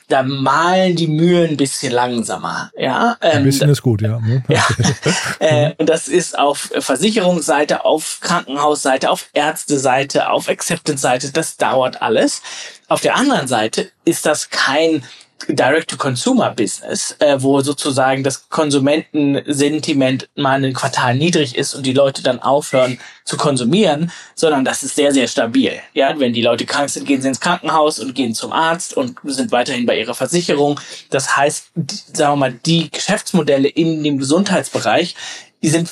da 0.08 0.24
malen 0.24 0.96
die 0.96 1.08
Mühlen 1.08 1.52
ein 1.52 1.58
bisschen 1.58 1.94
langsamer. 1.94 2.72
Ja, 2.78 3.18
ähm, 3.22 3.38
ein 3.38 3.44
bisschen 3.44 3.70
ist 3.70 3.82
gut, 3.82 4.02
ja. 4.02 4.20
ja. 4.50 4.66
äh, 5.40 5.74
und 5.78 5.88
das 5.88 6.08
ist 6.08 6.38
auf 6.38 6.72
Versicherungsseite, 6.80 7.86
auf 7.86 8.20
Krankenhausseite, 8.22 9.10
auf 9.10 9.30
Ärzteseite, 9.34 10.30
auf 10.30 10.50
Acceptance-Seite. 10.50 11.32
Das 11.32 11.58
dauert 11.58 12.02
alles. 12.02 12.42
Auf 12.88 13.02
der 13.02 13.16
anderen 13.16 13.48
Seite 13.48 13.90
ist 14.04 14.26
das 14.26 14.50
kein 14.50 15.04
Direct-to-Consumer-Business, 15.48 17.16
äh, 17.20 17.42
wo 17.42 17.62
sozusagen 17.62 18.24
das 18.24 18.50
Konsumentensentiment 18.50 20.30
mal 20.36 20.64
ein 20.64 20.74
Quartal 20.74 21.16
niedrig 21.16 21.56
ist 21.56 21.74
und 21.76 21.86
die 21.86 21.94
Leute 21.94 22.24
dann 22.24 22.40
aufhören 22.40 23.00
zu 23.24 23.38
konsumieren, 23.38 24.12
sondern 24.36 24.66
das 24.66 24.84
ist 24.84 24.96
sehr, 24.96 25.12
sehr 25.12 25.28
stabil. 25.28 25.74
Ja, 25.94 26.20
wenn 26.20 26.34
die 26.34 26.42
Leute 26.42 26.66
krank 26.66 26.90
sind, 26.90 27.06
gehen 27.06 27.22
sie 27.22 27.28
ins 27.28 27.40
Krankenhaus 27.40 28.00
und 28.00 28.16
gehen 28.16 28.34
zum 28.34 28.52
Arzt 28.52 28.96
und 28.96 29.18
sind 29.24 29.52
weiterhin 29.52 29.86
bei 29.86 30.00
ihrer 30.00 30.16
Versicherung. 30.16 30.80
Das 31.10 31.36
heißt, 31.38 31.72
die, 31.76 31.96
sagen 32.14 32.34
wir 32.34 32.36
mal, 32.36 32.54
die 32.54 32.90
Geschäftsmodelle 32.90 33.68
in 33.68 34.04
dem 34.04 34.18
Gesundheitsbereich, 34.18 35.16
die 35.62 35.70
sind 35.70 35.90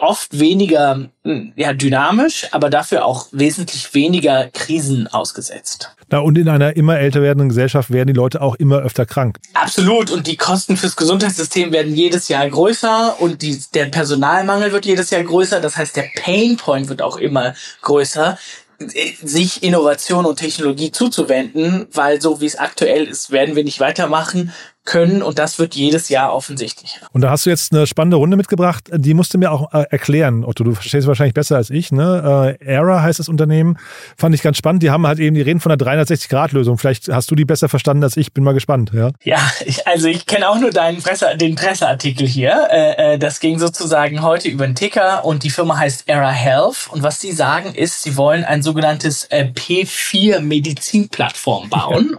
oft 0.00 0.38
weniger 0.38 1.08
hm, 1.24 1.52
ja, 1.56 1.72
dynamisch, 1.72 2.46
aber 2.52 2.70
dafür 2.70 3.04
auch 3.04 3.26
wesentlich 3.32 3.92
weniger 3.94 4.48
Krisen 4.52 5.06
ausgesetzt. 5.08 5.94
Na, 6.10 6.20
und 6.20 6.38
in 6.38 6.48
einer 6.48 6.76
immer 6.76 6.98
älter 6.98 7.20
werdenden 7.22 7.50
Gesellschaft 7.50 7.90
werden 7.90 8.08
die 8.08 8.14
Leute 8.14 8.40
auch 8.40 8.54
immer 8.54 8.78
öfter 8.78 9.04
krank. 9.04 9.38
Absolut. 9.54 10.10
Und 10.10 10.26
die 10.26 10.36
Kosten 10.36 10.76
fürs 10.76 10.96
Gesundheitssystem 10.96 11.70
werden 11.72 11.94
jedes 11.94 12.28
Jahr 12.28 12.48
größer 12.48 13.20
und 13.20 13.42
die, 13.42 13.60
der 13.74 13.86
Personalmangel 13.86 14.72
wird 14.72 14.86
jedes 14.86 15.10
Jahr 15.10 15.22
größer. 15.22 15.60
Das 15.60 15.76
heißt, 15.76 15.96
der 15.96 16.06
Painpoint 16.16 16.88
wird 16.88 17.02
auch 17.02 17.16
immer 17.16 17.54
größer 17.82 18.38
sich 18.80 19.62
Innovation 19.62 20.24
und 20.24 20.38
Technologie 20.38 20.92
zuzuwenden, 20.92 21.88
weil 21.92 22.20
so 22.20 22.40
wie 22.40 22.46
es 22.46 22.56
aktuell 22.56 23.04
ist, 23.04 23.32
werden 23.32 23.56
wir 23.56 23.64
nicht 23.64 23.80
weitermachen, 23.80 24.52
können 24.88 25.22
und 25.22 25.38
das 25.38 25.58
wird 25.58 25.74
jedes 25.74 26.08
Jahr 26.08 26.32
offensichtlicher. 26.32 27.06
Und 27.12 27.20
da 27.20 27.30
hast 27.30 27.44
du 27.44 27.50
jetzt 27.50 27.72
eine 27.72 27.86
spannende 27.86 28.16
Runde 28.16 28.36
mitgebracht, 28.36 28.84
die 28.90 29.12
musst 29.12 29.34
du 29.34 29.38
mir 29.38 29.52
auch 29.52 29.72
äh, 29.74 29.84
erklären, 29.90 30.44
Otto, 30.44 30.64
du 30.64 30.74
verstehst 30.74 31.06
wahrscheinlich 31.06 31.34
besser 31.34 31.56
als 31.56 31.68
ich, 31.68 31.92
ne? 31.92 32.56
Äh, 32.58 32.64
Era 32.64 33.02
heißt 33.02 33.18
das 33.18 33.28
Unternehmen, 33.28 33.78
fand 34.16 34.34
ich 34.34 34.42
ganz 34.42 34.56
spannend, 34.56 34.82
die 34.82 34.90
haben 34.90 35.06
halt 35.06 35.18
eben, 35.18 35.36
die 35.36 35.42
reden 35.42 35.60
von 35.60 35.70
einer 35.70 35.84
360-Grad-Lösung, 35.84 36.78
vielleicht 36.78 37.08
hast 37.08 37.30
du 37.30 37.34
die 37.34 37.44
besser 37.44 37.68
verstanden 37.68 38.02
als 38.02 38.16
ich, 38.16 38.32
bin 38.32 38.44
mal 38.44 38.54
gespannt, 38.54 38.92
ja? 38.94 39.10
Ja, 39.22 39.40
ich, 39.66 39.86
also 39.86 40.08
ich 40.08 40.24
kenne 40.24 40.48
auch 40.48 40.58
nur 40.58 40.70
deinen 40.70 41.02
Presse, 41.02 41.36
den 41.36 41.54
Presseartikel 41.54 42.26
hier, 42.26 42.68
äh, 42.70 43.14
äh, 43.14 43.18
das 43.18 43.40
ging 43.40 43.58
sozusagen 43.58 44.22
heute 44.22 44.48
über 44.48 44.66
den 44.66 44.74
Ticker 44.74 45.22
und 45.24 45.42
die 45.42 45.50
Firma 45.50 45.76
heißt 45.76 46.04
Era 46.06 46.30
Health. 46.30 46.88
Und 46.90 47.02
was 47.02 47.20
sie 47.20 47.32
sagen 47.32 47.74
ist, 47.74 48.02
sie 48.02 48.16
wollen 48.16 48.44
ein 48.44 48.62
sogenanntes 48.62 49.24
äh, 49.26 49.50
P4-Medizinplattform 49.54 51.68
bauen. 51.68 52.16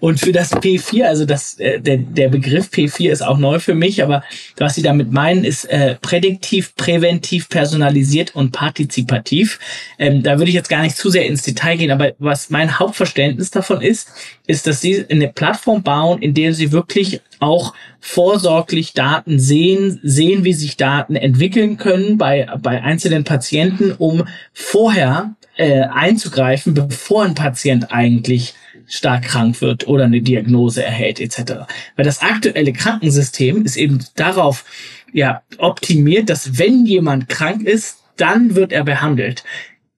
Und 0.00 0.18
für 0.20 0.32
das 0.32 0.52
P4, 0.52 1.04
also 1.04 1.26
das, 1.26 1.58
äh, 1.58 1.80
der 1.80 1.98
der 2.10 2.28
Begriff 2.28 2.68
P4 2.68 3.10
ist 3.10 3.22
auch 3.22 3.38
neu 3.38 3.58
für 3.58 3.74
mich, 3.74 4.02
aber 4.02 4.22
was 4.56 4.74
sie 4.74 4.82
damit 4.82 5.12
meinen, 5.12 5.44
ist 5.44 5.64
äh, 5.66 5.96
prädiktiv, 5.96 6.74
präventiv, 6.76 7.48
personalisiert 7.48 8.34
und 8.34 8.52
partizipativ. 8.52 9.58
Ähm, 9.98 10.22
da 10.22 10.38
würde 10.38 10.48
ich 10.48 10.54
jetzt 10.54 10.68
gar 10.68 10.82
nicht 10.82 10.96
zu 10.96 11.10
sehr 11.10 11.26
ins 11.26 11.42
Detail 11.42 11.76
gehen, 11.76 11.90
aber 11.90 12.12
was 12.18 12.50
mein 12.50 12.78
Hauptverständnis 12.78 13.50
davon 13.50 13.80
ist, 13.80 14.10
ist, 14.46 14.66
dass 14.66 14.80
sie 14.80 15.04
eine 15.10 15.28
Plattform 15.28 15.82
bauen, 15.82 16.22
in 16.22 16.34
der 16.34 16.52
sie 16.54 16.72
wirklich 16.72 17.20
auch 17.40 17.74
vorsorglich 18.00 18.92
Daten 18.92 19.38
sehen, 19.38 20.00
sehen, 20.02 20.44
wie 20.44 20.52
sich 20.52 20.76
Daten 20.76 21.16
entwickeln 21.16 21.76
können 21.76 22.18
bei, 22.18 22.48
bei 22.60 22.82
einzelnen 22.82 23.24
Patienten, 23.24 23.92
um 23.92 24.24
vorher 24.52 25.34
äh, 25.56 25.82
einzugreifen, 25.82 26.74
bevor 26.74 27.24
ein 27.24 27.34
Patient 27.34 27.90
eigentlich 27.92 28.54
stark 28.86 29.24
krank 29.24 29.60
wird 29.60 29.88
oder 29.88 30.04
eine 30.04 30.20
Diagnose 30.20 30.84
erhält 30.84 31.20
etc. 31.20 31.66
Weil 31.96 32.04
das 32.04 32.22
aktuelle 32.22 32.72
Krankensystem 32.72 33.64
ist 33.64 33.76
eben 33.76 34.04
darauf 34.14 34.64
ja 35.12 35.42
optimiert, 35.58 36.30
dass 36.30 36.58
wenn 36.58 36.86
jemand 36.86 37.28
krank 37.28 37.62
ist, 37.62 37.98
dann 38.16 38.54
wird 38.54 38.72
er 38.72 38.84
behandelt. 38.84 39.44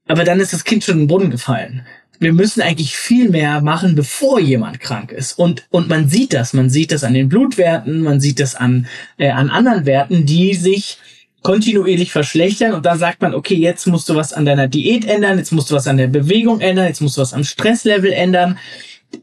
Aber 0.07 0.25
dann 0.25 0.41
ist 0.41 0.53
das 0.53 0.65
Kind 0.65 0.85
schon 0.85 0.95
in 0.95 1.01
den 1.03 1.09
Boden 1.09 1.31
gefallen. 1.31 1.87
Wir 2.21 2.33
müssen 2.33 2.63
eigentlich 2.63 2.97
viel 2.97 3.29
mehr 3.31 3.61
machen, 3.61 3.95
bevor 3.95 4.41
jemand 4.41 4.81
krank 4.81 5.13
ist. 5.13 5.39
Und, 5.39 5.67
und 5.71 5.89
man 5.89 6.09
sieht 6.09 6.35
das. 6.35 6.53
Man 6.53 6.69
sieht 6.69 6.91
das 6.91 7.05
an 7.05 7.15
den 7.15 7.29
Blutwerten, 7.29 8.01
man 8.01 8.21
sieht 8.21 8.41
das 8.41 8.57
an, 8.57 8.89
äh, 9.19 9.31
an 9.31 9.51
anderen 9.51 9.87
Werten, 9.87 10.27
die 10.27 10.55
sich 10.55 10.99
kontinuierlich 11.43 12.13
verschlechtern 12.13 12.73
und 12.73 12.85
dann 12.85 12.99
sagt 12.99 13.23
man, 13.23 13.35
okay, 13.35 13.55
jetzt 13.55 13.87
musst 13.87 14.09
du 14.09 14.15
was 14.15 14.33
an 14.33 14.45
deiner 14.45 14.69
Diät 14.69 15.07
ändern, 15.07 15.39
jetzt 15.39 15.53
musst 15.53 15.71
du 15.71 15.75
was 15.75 15.87
an 15.87 15.97
der 15.97 16.09
Bewegung 16.09 16.61
ändern, 16.61 16.87
jetzt 16.87 17.01
musst 17.01 17.17
du 17.17 17.21
was 17.21 17.35
am 17.35 17.45
Stresslevel 17.45 18.13
ändern. 18.13 18.59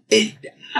Äh, 0.10 0.30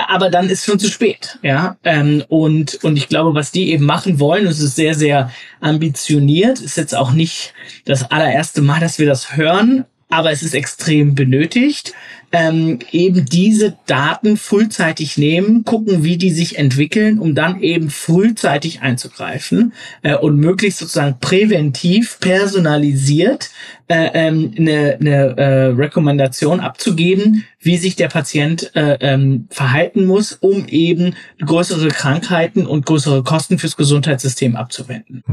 aber 0.08 0.30
dann 0.30 0.50
ist 0.50 0.66
schon 0.66 0.78
zu 0.78 0.90
spät, 0.90 1.40
ja. 1.42 1.78
Ähm, 1.84 2.24
und 2.28 2.84
und 2.84 2.98
ich 2.98 3.08
glaube, 3.08 3.34
was 3.34 3.52
die 3.52 3.72
eben 3.72 3.86
machen 3.86 4.20
wollen, 4.20 4.46
es 4.46 4.60
ist 4.60 4.76
sehr 4.76 4.94
sehr 4.94 5.32
ambitioniert, 5.62 6.60
ist 6.60 6.78
jetzt 6.78 6.96
auch 6.96 7.12
nicht 7.12 7.54
das 7.86 8.12
allererste 8.12 8.62
Mal, 8.62 8.82
dass 8.82 9.00
wir 9.00 9.06
das 9.06 9.38
hören, 9.38 9.86
aber 10.10 10.32
es 10.32 10.44
ist 10.44 10.54
extrem 10.54 11.16
benötigt 11.16 11.94
ähm, 12.36 12.80
eben 12.92 13.26
diese 13.26 13.78
Daten 13.86 14.36
frühzeitig 14.36 15.18
nehmen, 15.18 15.64
gucken, 15.64 16.04
wie 16.04 16.18
die 16.18 16.32
sich 16.32 16.58
entwickeln, 16.58 17.18
um 17.18 17.34
dann 17.34 17.62
eben 17.62 17.90
frühzeitig 17.90 18.82
einzugreifen 18.82 19.72
äh, 20.02 20.16
und 20.16 20.36
möglichst 20.38 20.80
sozusagen 20.80 21.18
präventiv, 21.22 22.20
personalisiert 22.20 23.52
äh, 23.88 24.10
ähm, 24.14 24.54
eine, 24.58 24.98
äh, 25.38 25.66
Rekommendation 25.68 26.60
abzugeben, 26.60 27.46
wie 27.60 27.78
sich 27.78 27.96
der 27.96 28.10
Patient 28.10 28.76
äh, 28.76 28.98
ähm, 29.00 29.48
verhalten 29.50 30.06
muss, 30.06 30.34
um 30.34 30.68
eben 30.68 31.16
größere 31.40 31.88
Krankheiten 31.88 32.66
und 32.66 32.86
größere 32.86 33.24
Kosten 33.24 33.60
fürs 33.60 33.78
Gesundheitssystem 33.78 34.58
abzuwenden. 34.58 35.24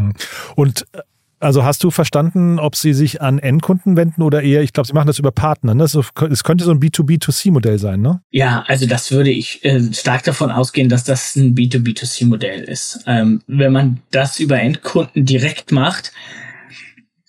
Und 0.55 0.87
äh, 0.93 1.01
also 1.43 1.65
hast 1.65 1.83
du 1.85 1.91
verstanden, 1.91 2.59
ob 2.59 2.77
sie 2.77 2.93
sich 2.93 3.21
an 3.21 3.39
Endkunden 3.39 3.97
wenden 3.97 4.23
oder 4.23 4.43
eher, 4.43 4.63
ich 4.63 4.73
glaube, 4.73 4.87
sie 4.87 4.93
machen 4.93 5.09
das 5.09 5.19
über 5.19 5.33
Partner. 5.33 5.75
Ne? 5.75 5.85
Es 5.85 6.45
könnte 6.45 6.65
so 6.65 6.71
ein 6.71 6.81
B2B2C-Modell 6.81 7.79
sein, 7.79 8.01
ne? 8.01 8.21
Ja, 8.31 8.65
also 8.67 8.87
das 8.87 9.11
würde 9.11 9.31
ich 9.31 9.65
äh, 9.65 9.93
stark 9.93 10.23
davon 10.25 10.51
ausgehen, 10.51 10.89
dass 10.89 11.05
das 11.05 11.37
ein 11.37 11.55
B2B2C-Modell 11.55 12.63
ist. 12.63 13.01
Ähm, 13.07 13.43
wenn 13.47 13.73
man 13.73 14.01
das 14.11 14.39
über 14.39 14.61
Endkunden 14.61 15.25
direkt 15.25 15.73
macht, 15.73 16.13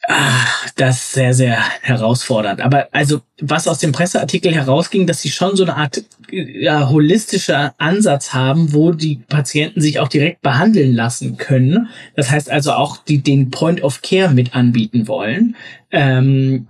Ach, 0.07 0.69
das 0.75 0.97
ist 0.97 1.11
sehr, 1.13 1.33
sehr 1.33 1.57
herausfordernd. 1.81 2.59
Aber 2.59 2.89
also, 2.91 3.21
was 3.39 3.69
aus 3.69 3.79
dem 3.79 3.93
Presseartikel 3.93 4.53
herausging, 4.53 5.07
dass 5.07 5.21
sie 5.21 5.29
schon 5.29 5.55
so 5.55 5.63
eine 5.63 5.77
Art 5.77 6.03
ja, 6.29 6.89
holistischer 6.89 7.73
Ansatz 7.77 8.33
haben, 8.33 8.73
wo 8.73 8.91
die 8.91 9.21
Patienten 9.29 9.79
sich 9.79 9.99
auch 9.99 10.09
direkt 10.09 10.41
behandeln 10.41 10.93
lassen 10.93 11.37
können. 11.37 11.87
Das 12.15 12.31
heißt 12.31 12.49
also 12.51 12.73
auch, 12.73 12.97
die 12.97 13.23
den 13.23 13.49
Point 13.49 13.81
of 13.81 14.01
Care 14.01 14.33
mit 14.33 14.55
anbieten 14.55 15.07
wollen. 15.07 15.55
Ähm, 15.91 16.67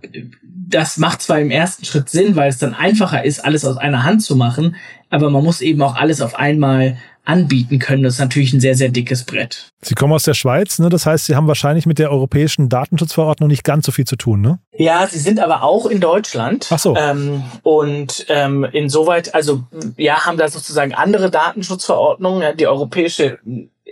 das 0.68 0.98
macht 0.98 1.22
zwar 1.22 1.40
im 1.40 1.52
ersten 1.52 1.86
Schritt 1.86 2.10
Sinn, 2.10 2.36
weil 2.36 2.50
es 2.50 2.58
dann 2.58 2.74
einfacher 2.74 3.24
ist, 3.24 3.44
alles 3.44 3.66
aus 3.66 3.78
einer 3.78 4.04
Hand 4.04 4.24
zu 4.24 4.36
machen, 4.36 4.76
aber 5.10 5.30
man 5.30 5.44
muss 5.44 5.62
eben 5.62 5.82
auch 5.82 5.96
alles 5.96 6.22
auf 6.22 6.36
einmal 6.36 6.98
anbieten 7.26 7.80
können. 7.80 8.04
Das 8.04 8.16
ist 8.16 8.20
natürlich 8.20 8.54
ein 8.54 8.60
sehr, 8.60 8.76
sehr 8.76 8.90
dickes 8.90 9.24
Brett. 9.24 9.70
Sie 9.82 9.96
kommen 9.96 10.12
aus 10.12 10.24
der 10.24 10.34
Schweiz, 10.34 10.80
ne? 10.80 10.90
das 10.90 11.06
heißt, 11.06 11.26
Sie 11.26 11.36
haben 11.36 11.48
wahrscheinlich 11.48 11.86
mit 11.86 12.00
der 12.00 12.12
europäischen 12.12 12.68
Datenschutzverordnung 12.68 13.48
nicht 13.48 13.64
ganz 13.64 13.86
so 13.86 13.92
viel 13.92 14.06
zu 14.06 14.18
tun, 14.18 14.42
ne? 14.42 14.60
Ja, 14.76 15.08
Sie 15.08 15.20
sind 15.20 15.40
aber 15.40 15.64
auch 15.64 15.86
in 15.86 16.02
Deutschland. 16.02 16.68
Ach 16.70 16.80
so. 16.80 16.96
Ähm, 16.98 17.44
und 17.62 18.26
ähm, 18.28 18.66
insoweit, 18.72 19.34
also 19.34 19.64
ja, 19.98 20.26
haben 20.26 20.38
da 20.38 20.50
sozusagen 20.50 20.94
andere 20.94 21.32
Datenschutzverordnungen. 21.32 22.58
Die 22.58 22.68
europäische 22.68 23.40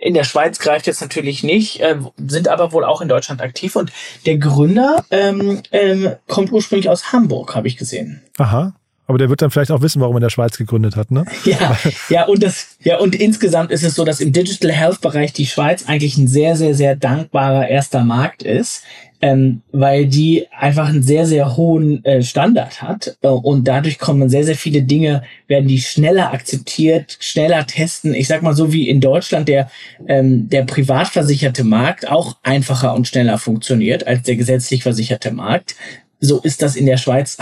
in 0.01 0.15
der 0.15 0.23
Schweiz 0.23 0.59
greift 0.59 0.87
jetzt 0.87 0.99
natürlich 0.99 1.43
nicht, 1.43 1.79
äh, 1.79 1.95
sind 2.27 2.47
aber 2.47 2.73
wohl 2.73 2.83
auch 2.83 3.01
in 3.01 3.07
Deutschland 3.07 3.41
aktiv. 3.41 3.75
Und 3.75 3.91
der 4.25 4.37
Gründer 4.37 5.05
ähm, 5.11 5.61
ähm, 5.71 6.13
kommt 6.27 6.51
ursprünglich 6.51 6.89
aus 6.89 7.13
Hamburg, 7.13 7.55
habe 7.55 7.67
ich 7.67 7.77
gesehen. 7.77 8.21
Aha. 8.37 8.73
Aber 9.05 9.17
der 9.17 9.29
wird 9.29 9.41
dann 9.41 9.51
vielleicht 9.51 9.71
auch 9.71 9.81
wissen, 9.81 10.01
warum 10.01 10.15
er 10.15 10.19
in 10.19 10.23
der 10.23 10.29
Schweiz 10.29 10.57
gegründet 10.57 10.95
hat, 10.95 11.11
ne? 11.11 11.25
Ja, 11.45 11.77
ja, 12.09 12.25
und 12.25 12.41
das, 12.41 12.77
ja, 12.81 12.97
und 12.97 13.13
insgesamt 13.13 13.69
ist 13.69 13.83
es 13.83 13.93
so, 13.93 14.05
dass 14.05 14.21
im 14.21 14.31
Digital 14.31 14.71
Health 14.71 15.01
Bereich 15.01 15.33
die 15.33 15.45
Schweiz 15.45 15.85
eigentlich 15.87 16.17
ein 16.17 16.27
sehr, 16.27 16.55
sehr, 16.55 16.73
sehr 16.73 16.95
dankbarer 16.95 17.67
erster 17.67 18.03
Markt 18.03 18.41
ist. 18.41 18.83
Ähm, 19.21 19.61
weil 19.71 20.07
die 20.07 20.47
einfach 20.51 20.89
einen 20.89 21.03
sehr, 21.03 21.25
sehr 21.27 21.55
hohen 21.55 22.03
äh, 22.05 22.23
Standard 22.23 22.81
hat 22.81 23.17
äh, 23.21 23.27
und 23.27 23.67
dadurch 23.67 23.99
kommen 23.99 24.29
sehr, 24.29 24.43
sehr 24.43 24.55
viele 24.55 24.81
Dinge, 24.81 25.23
werden 25.47 25.67
die 25.67 25.79
schneller 25.79 26.33
akzeptiert, 26.33 27.17
schneller 27.19 27.67
testen. 27.67 28.15
Ich 28.15 28.27
sag 28.27 28.41
mal 28.41 28.55
so 28.55 28.73
wie 28.73 28.89
in 28.89 28.99
Deutschland 28.99 29.47
der, 29.47 29.69
ähm, 30.07 30.49
der 30.49 30.63
privat 30.63 31.07
versicherte 31.07 31.63
Markt 31.63 32.09
auch 32.09 32.37
einfacher 32.43 32.95
und 32.95 33.07
schneller 33.07 33.37
funktioniert 33.37 34.07
als 34.07 34.23
der 34.23 34.35
gesetzlich 34.35 34.83
versicherte 34.83 35.31
Markt 35.31 35.75
so 36.21 36.39
ist 36.39 36.61
das 36.61 36.75
in 36.75 36.85
der 36.85 36.97
Schweiz 36.97 37.37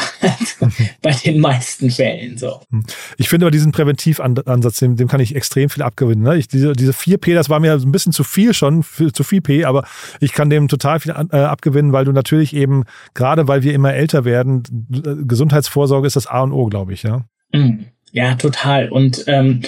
bei 1.02 1.12
den 1.12 1.40
meisten 1.40 1.92
Fällen 1.92 2.38
so. 2.38 2.62
Ich 3.18 3.28
finde 3.28 3.46
aber 3.46 3.52
diesen 3.52 3.74
Präventivansatz, 3.74 4.80
dem, 4.80 4.96
dem 4.96 5.10
kann 5.10 5.20
ich 5.20 5.36
extrem 5.36 5.70
viel 5.70 5.84
abgewinnen. 5.84 6.24
Ne? 6.24 6.38
Ich, 6.38 6.48
diese, 6.48 6.74
diese 6.74 6.94
4P, 6.94 7.36
das 7.36 7.50
war 7.50 7.60
mir 7.60 7.74
ein 7.74 7.92
bisschen 7.92 8.14
zu 8.14 8.24
viel 8.24 8.54
schon, 8.54 8.82
für, 8.84 9.12
zu 9.12 9.24
viel 9.24 9.42
P, 9.42 9.66
aber 9.66 9.86
ich 10.22 10.32
kann 10.32 10.50
dem 10.50 10.70
total 10.70 11.02
viel 11.02 11.12
äh, 11.12 11.38
abgewinnen, 11.38 11.92
weil 11.92 12.06
du 12.06 12.14
natürlich 12.14 12.56
eben, 12.56 12.86
gerade 13.14 13.50
weil 13.50 13.64
wir 13.64 13.74
immer 13.74 13.94
älter 13.94 14.24
werden, 14.24 14.64
Gesundheitsvorsorge 15.28 16.08
ist 16.08 16.16
das 16.16 16.28
A 16.28 16.42
und 16.42 16.54
O, 16.54 16.68
glaube 16.68 16.94
ich, 16.94 17.04
ja. 17.04 17.26
Mhm. 17.52 17.86
Ja, 18.12 18.36
total. 18.36 18.90
Und 18.90 19.26
ähm, 19.28 19.62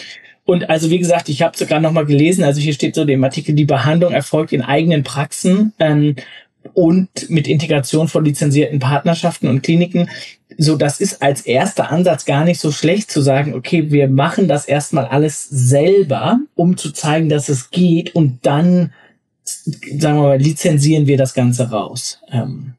und 0.44 0.70
also 0.70 0.90
wie 0.90 0.98
gesagt, 0.98 1.30
ich 1.30 1.44
habe 1.44 1.56
sogar 1.56 1.80
noch 1.80 1.92
mal 1.92 2.06
gelesen, 2.06 2.44
also 2.44 2.60
hier 2.60 2.74
steht 2.74 2.96
so 2.96 3.06
dem 3.06 3.24
Artikel, 3.24 3.54
die 3.54 3.66
Behandlung 3.66 4.12
erfolgt 4.12 4.54
in 4.54 4.64
eigenen 4.64 5.04
Praxen 5.04 5.74
ähm, 5.80 6.16
und 6.74 7.30
mit 7.30 7.48
Integration 7.48 8.08
von 8.08 8.26
lizenzierten 8.26 8.80
Partnerschaften 8.80 9.48
und 9.48 9.62
Kliniken. 9.62 10.10
So, 10.58 10.76
das 10.76 11.00
ist 11.00 11.22
als 11.22 11.42
erster 11.42 11.92
Ansatz 11.92 12.26
gar 12.26 12.44
nicht 12.44 12.60
so 12.60 12.72
schlecht 12.72 13.12
zu 13.12 13.22
sagen, 13.22 13.54
okay, 13.54 13.92
wir 13.92 14.08
machen 14.08 14.48
das 14.48 14.66
erstmal 14.66 15.06
alles 15.06 15.48
selber, 15.50 16.40
um 16.56 16.78
zu 16.78 16.92
zeigen, 16.92 17.30
dass 17.30 17.50
es 17.50 17.72
geht 17.72 18.16
und 18.16 18.46
dann, 18.46 18.94
sagen 19.44 20.18
wir 20.18 20.24
mal, 20.24 20.38
lizenzieren 20.40 21.08
wir 21.08 21.18
das 21.18 21.34
Ganze 21.34 21.70
raus. 21.72 22.20
Ähm, 22.32 22.74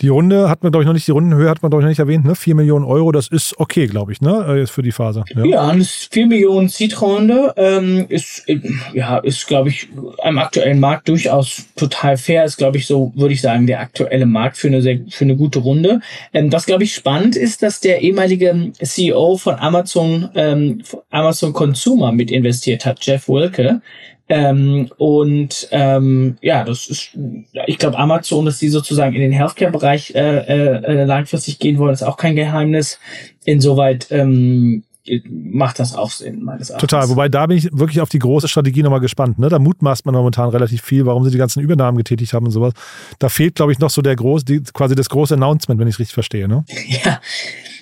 die 0.00 0.08
Runde 0.08 0.48
hat 0.48 0.62
man, 0.62 0.70
glaube 0.70 0.84
ich, 0.84 0.86
noch 0.86 0.92
nicht, 0.92 1.06
die 1.06 1.12
Rundenhöhe 1.12 1.48
hat 1.48 1.62
man, 1.62 1.70
glaube 1.70 1.82
ich, 1.82 1.84
noch 1.84 1.90
nicht 1.90 1.98
erwähnt, 1.98 2.24
ne? 2.24 2.34
4 2.34 2.54
Millionen 2.54 2.84
Euro, 2.84 3.12
das 3.12 3.28
ist 3.28 3.58
okay, 3.58 3.86
glaube 3.86 4.12
ich, 4.12 4.20
ne? 4.20 4.44
Äh, 4.48 4.60
jetzt 4.60 4.70
für 4.70 4.82
die 4.82 4.92
Phase. 4.92 5.24
Ja, 5.34 5.44
ja 5.44 5.72
das 5.72 5.86
ist 5.86 6.14
4 6.14 6.26
Millionen 6.26 6.68
Seed-Runde, 6.68 7.54
ähm, 7.56 8.06
ist, 8.08 8.44
ja, 8.92 9.18
ist, 9.18 9.46
glaube 9.46 9.70
ich, 9.70 9.88
am 10.22 10.38
aktuellen 10.38 10.80
Markt 10.80 11.08
durchaus 11.08 11.66
total 11.76 12.16
fair, 12.16 12.44
ist, 12.44 12.56
glaube 12.56 12.76
ich, 12.76 12.86
so, 12.86 13.12
würde 13.16 13.34
ich 13.34 13.40
sagen, 13.40 13.66
der 13.66 13.80
aktuelle 13.80 14.26
Markt 14.26 14.56
für 14.56 14.68
eine 14.68 14.82
sehr, 14.82 15.00
für 15.08 15.24
eine 15.24 15.36
gute 15.36 15.58
Runde. 15.58 16.00
Ähm, 16.32 16.52
was, 16.52 16.66
glaube 16.66 16.84
ich, 16.84 16.94
spannend 16.94 17.36
ist, 17.36 17.62
dass 17.62 17.80
der 17.80 18.00
ehemalige 18.02 18.72
CEO 18.80 19.36
von 19.36 19.56
Amazon, 19.56 20.28
ähm, 20.34 20.82
Amazon 21.10 21.52
Consumer 21.52 22.12
mit 22.12 22.30
investiert 22.30 22.86
hat, 22.86 23.04
Jeff 23.04 23.28
Wilke, 23.28 23.80
ähm, 24.28 24.90
und 24.98 25.68
ähm, 25.70 26.36
ja, 26.42 26.64
das 26.64 26.86
ist, 26.88 27.18
ich 27.66 27.78
glaube, 27.78 27.98
Amazon, 27.98 28.44
dass 28.44 28.58
die 28.58 28.68
sozusagen 28.68 29.14
in 29.14 29.22
den 29.22 29.32
Healthcare-Bereich 29.32 30.14
äh, 30.14 30.38
äh, 30.38 31.04
langfristig 31.04 31.58
gehen 31.58 31.78
wollen, 31.78 31.94
ist 31.94 32.02
auch 32.02 32.16
kein 32.16 32.36
Geheimnis. 32.36 32.98
Insoweit, 33.44 34.08
ähm, 34.10 34.84
macht 35.28 35.78
das 35.78 35.94
auch 35.94 36.10
Sinn, 36.10 36.42
meines 36.44 36.70
Erachtens. 36.70 36.90
Total, 36.90 37.08
wobei 37.08 37.28
da 37.28 37.46
bin 37.46 37.56
ich 37.56 37.68
wirklich 37.72 38.00
auf 38.00 38.08
die 38.08 38.18
große 38.18 38.48
Strategie 38.48 38.82
nochmal 38.82 39.00
gespannt. 39.00 39.38
Ne? 39.38 39.48
Da 39.48 39.58
mutmaßt 39.58 40.04
man 40.06 40.14
momentan 40.14 40.50
relativ 40.50 40.82
viel, 40.82 41.06
warum 41.06 41.24
sie 41.24 41.30
die 41.30 41.38
ganzen 41.38 41.62
Übernahmen 41.62 41.96
getätigt 41.96 42.32
haben 42.32 42.46
und 42.46 42.52
sowas. 42.52 42.74
Da 43.18 43.28
fehlt, 43.28 43.54
glaube 43.54 43.72
ich, 43.72 43.78
noch 43.78 43.90
so 43.90 44.02
der 44.02 44.16
große, 44.16 44.44
die, 44.44 44.60
quasi 44.60 44.94
das 44.94 45.08
große 45.08 45.34
Announcement, 45.34 45.80
wenn 45.80 45.88
ich 45.88 45.94
es 45.94 45.98
richtig 46.00 46.14
verstehe. 46.14 46.48
Ne? 46.48 46.64
Ja. 47.04 47.20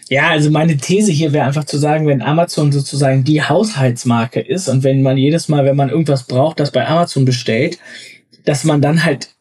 Ja, 0.09 0.29
also 0.31 0.51
meine 0.51 0.77
These 0.77 1.11
hier 1.11 1.33
wäre 1.33 1.47
einfach 1.47 1.65
zu 1.65 1.79
sagen, 1.79 2.07
wenn 2.07 2.23
Amazon 2.23 2.71
sozusagen 2.71 3.25
die 3.25 3.43
Haushaltsmarke 3.43 4.41
ist 4.41 4.69
und 4.69 4.85
wenn 4.85 5.03
man 5.03 5.17
jedes 5.19 5.49
Mal, 5.49 5.65
wenn 5.65 5.75
man 5.75 5.91
irgendwas 5.91 6.25
braucht, 6.25 6.61
das 6.61 6.71
bei 6.71 6.87
Amazon 6.87 7.25
bestellt, 7.25 7.79
dass 8.45 8.63
man 8.63 8.81
dann 8.81 9.05
halt 9.05 9.36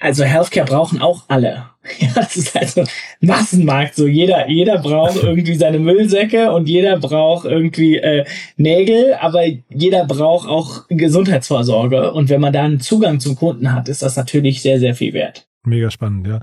also 0.00 0.24
Healthcare 0.24 0.66
brauchen 0.66 1.00
auch 1.00 1.24
alle. 1.28 1.66
Ja, 2.00 2.08
das 2.16 2.36
ist 2.36 2.56
also 2.56 2.82
Massenmarkt. 3.20 3.94
So 3.94 4.08
jeder, 4.08 4.48
jeder 4.50 4.78
braucht 4.78 5.22
irgendwie 5.22 5.54
seine 5.54 5.78
Müllsäcke 5.78 6.50
und 6.50 6.68
jeder 6.68 6.98
braucht 6.98 7.44
irgendwie 7.44 7.98
äh, 7.98 8.24
Nägel, 8.56 9.14
aber 9.20 9.44
jeder 9.68 10.04
braucht 10.04 10.48
auch 10.48 10.88
Gesundheitsvorsorge. 10.88 12.12
Und 12.12 12.28
wenn 12.28 12.40
man 12.40 12.52
da 12.52 12.64
einen 12.64 12.80
Zugang 12.80 13.20
zum 13.20 13.36
Kunden 13.36 13.72
hat, 13.72 13.88
ist 13.88 14.02
das 14.02 14.16
natürlich 14.16 14.62
sehr, 14.62 14.80
sehr 14.80 14.96
viel 14.96 15.12
wert. 15.12 15.46
Mega 15.66 15.90
spannend, 15.90 16.26
ja. 16.28 16.40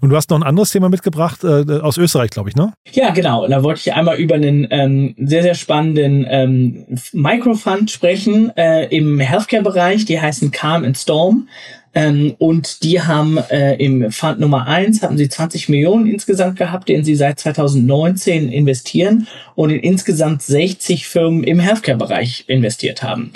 Und 0.00 0.10
du 0.10 0.16
hast 0.16 0.30
noch 0.30 0.38
ein 0.38 0.42
anderes 0.42 0.70
Thema 0.70 0.88
mitgebracht, 0.88 1.44
äh, 1.44 1.80
aus 1.80 1.98
Österreich, 1.98 2.30
glaube 2.30 2.48
ich, 2.48 2.56
ne? 2.56 2.72
Ja, 2.92 3.10
genau. 3.10 3.46
Da 3.46 3.62
wollte 3.62 3.80
ich 3.84 3.92
einmal 3.92 4.16
über 4.16 4.34
einen 4.34 4.66
ähm, 4.70 5.14
sehr, 5.18 5.42
sehr 5.42 5.54
spannenden 5.54 6.26
ähm, 6.28 6.86
Microfund 7.12 7.90
sprechen 7.90 8.50
äh, 8.56 8.86
im 8.86 9.20
Healthcare-Bereich. 9.20 10.06
Die 10.06 10.20
heißen 10.20 10.50
Calm 10.50 10.84
and 10.84 10.96
Storm. 10.96 11.48
Ähm, 11.94 12.34
und 12.38 12.82
die 12.82 13.02
haben 13.02 13.38
äh, 13.50 13.74
im 13.76 14.10
Fund 14.10 14.40
Nummer 14.40 14.66
eins 14.66 15.02
hatten 15.02 15.18
sie 15.18 15.28
20 15.28 15.68
Millionen 15.68 16.06
insgesamt 16.06 16.56
gehabt, 16.56 16.88
den 16.88 17.04
sie 17.04 17.14
seit 17.14 17.38
2019 17.38 18.50
investieren 18.50 19.26
und 19.54 19.70
in 19.70 19.80
insgesamt 19.80 20.42
60 20.42 21.06
Firmen 21.06 21.44
im 21.44 21.60
Healthcare-Bereich 21.60 22.44
investiert 22.46 23.02
haben. 23.02 23.32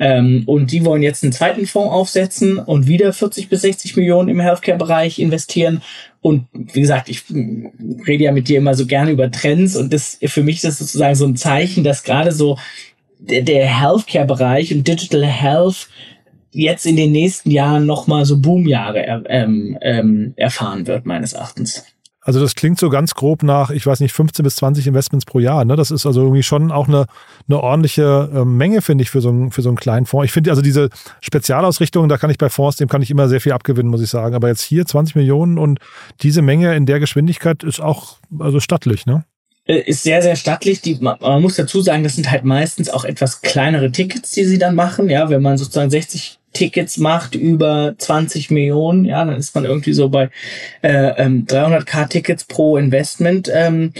Ähm, 0.00 0.42
und 0.46 0.72
die 0.72 0.84
wollen 0.84 1.02
jetzt 1.02 1.22
einen 1.22 1.32
zweiten 1.32 1.66
Fonds 1.66 1.92
aufsetzen 1.92 2.58
und 2.58 2.88
wieder 2.88 3.12
40 3.12 3.48
bis 3.48 3.60
60 3.60 3.96
Millionen 3.96 4.28
im 4.28 4.40
Healthcare-Bereich 4.40 5.18
investieren. 5.18 5.82
Und 6.20 6.46
wie 6.52 6.80
gesagt, 6.80 7.08
ich 7.08 7.22
rede 8.06 8.24
ja 8.24 8.32
mit 8.32 8.48
dir 8.48 8.58
immer 8.58 8.74
so 8.74 8.86
gerne 8.86 9.10
über 9.12 9.30
Trends 9.30 9.76
und 9.76 9.92
das 9.92 10.18
für 10.24 10.42
mich 10.42 10.56
ist 10.56 10.64
das 10.64 10.78
sozusagen 10.78 11.14
so 11.14 11.26
ein 11.26 11.36
Zeichen, 11.36 11.84
dass 11.84 12.02
gerade 12.02 12.32
so 12.32 12.58
der, 13.18 13.42
der 13.42 13.80
Healthcare-Bereich 13.80 14.74
und 14.74 14.88
Digital 14.88 15.24
Health 15.24 15.88
jetzt 16.52 16.86
in 16.86 16.96
den 16.96 17.12
nächsten 17.12 17.50
Jahren 17.50 17.86
nochmal 17.86 18.24
so 18.24 18.38
Boomjahre 18.38 19.24
ähm, 19.28 19.78
ähm, 19.80 20.34
erfahren 20.36 20.86
wird, 20.86 21.06
meines 21.06 21.32
Erachtens. 21.32 21.84
Also 22.22 22.38
das 22.38 22.54
klingt 22.54 22.78
so 22.78 22.90
ganz 22.90 23.14
grob 23.14 23.42
nach, 23.42 23.70
ich 23.70 23.86
weiß 23.86 24.00
nicht, 24.00 24.12
15 24.12 24.42
bis 24.42 24.56
20 24.56 24.86
Investments 24.86 25.24
pro 25.24 25.38
Jahr. 25.38 25.64
Ne? 25.64 25.74
Das 25.74 25.90
ist 25.90 26.04
also 26.04 26.20
irgendwie 26.20 26.42
schon 26.42 26.70
auch 26.70 26.86
eine, 26.86 27.06
eine 27.48 27.60
ordentliche 27.60 28.30
äh, 28.34 28.44
Menge, 28.44 28.82
finde 28.82 29.02
ich, 29.02 29.10
für 29.10 29.22
so, 29.22 29.30
einen, 29.30 29.50
für 29.52 29.62
so 29.62 29.70
einen 29.70 29.78
kleinen 29.78 30.04
Fonds. 30.04 30.26
Ich 30.26 30.32
finde 30.32 30.50
also 30.50 30.60
diese 30.60 30.90
Spezialausrichtung, 31.22 32.10
da 32.10 32.18
kann 32.18 32.30
ich 32.30 32.36
bei 32.36 32.50
Fonds, 32.50 32.76
dem 32.76 32.88
kann 32.88 33.00
ich 33.00 33.10
immer 33.10 33.28
sehr 33.28 33.40
viel 33.40 33.52
abgewinnen, 33.52 33.90
muss 33.90 34.02
ich 34.02 34.10
sagen. 34.10 34.34
Aber 34.34 34.48
jetzt 34.48 34.62
hier 34.62 34.84
20 34.84 35.16
Millionen 35.16 35.56
und 35.56 35.78
diese 36.20 36.42
Menge 36.42 36.74
in 36.76 36.84
der 36.84 37.00
Geschwindigkeit 37.00 37.62
ist 37.62 37.80
auch 37.80 38.18
also 38.38 38.60
stattlich, 38.60 39.06
ne? 39.06 39.24
Äh, 39.64 39.80
ist 39.80 40.02
sehr, 40.02 40.20
sehr 40.20 40.36
stattlich. 40.36 40.82
Die, 40.82 40.96
man, 41.00 41.16
man 41.20 41.40
muss 41.40 41.56
dazu 41.56 41.80
sagen, 41.80 42.02
das 42.02 42.16
sind 42.16 42.30
halt 42.30 42.44
meistens 42.44 42.90
auch 42.90 43.04
etwas 43.04 43.40
kleinere 43.40 43.92
Tickets, 43.92 44.32
die 44.32 44.44
sie 44.44 44.58
dann 44.58 44.74
machen. 44.74 45.08
Ja, 45.08 45.30
wenn 45.30 45.42
man 45.42 45.56
sozusagen 45.56 45.90
60 45.90 46.39
Tickets 46.52 46.98
macht 46.98 47.34
über 47.34 47.94
20 47.96 48.50
Millionen, 48.50 49.04
ja, 49.04 49.24
dann 49.24 49.36
ist 49.36 49.54
man 49.54 49.64
irgendwie 49.64 49.92
so 49.92 50.08
bei 50.08 50.30
äh, 50.82 51.12
ähm, 51.16 51.46
300k 51.46 52.08
Tickets 52.08 52.44
pro 52.44 52.76
Investment. 52.76 53.50
Ähm, 53.52 53.92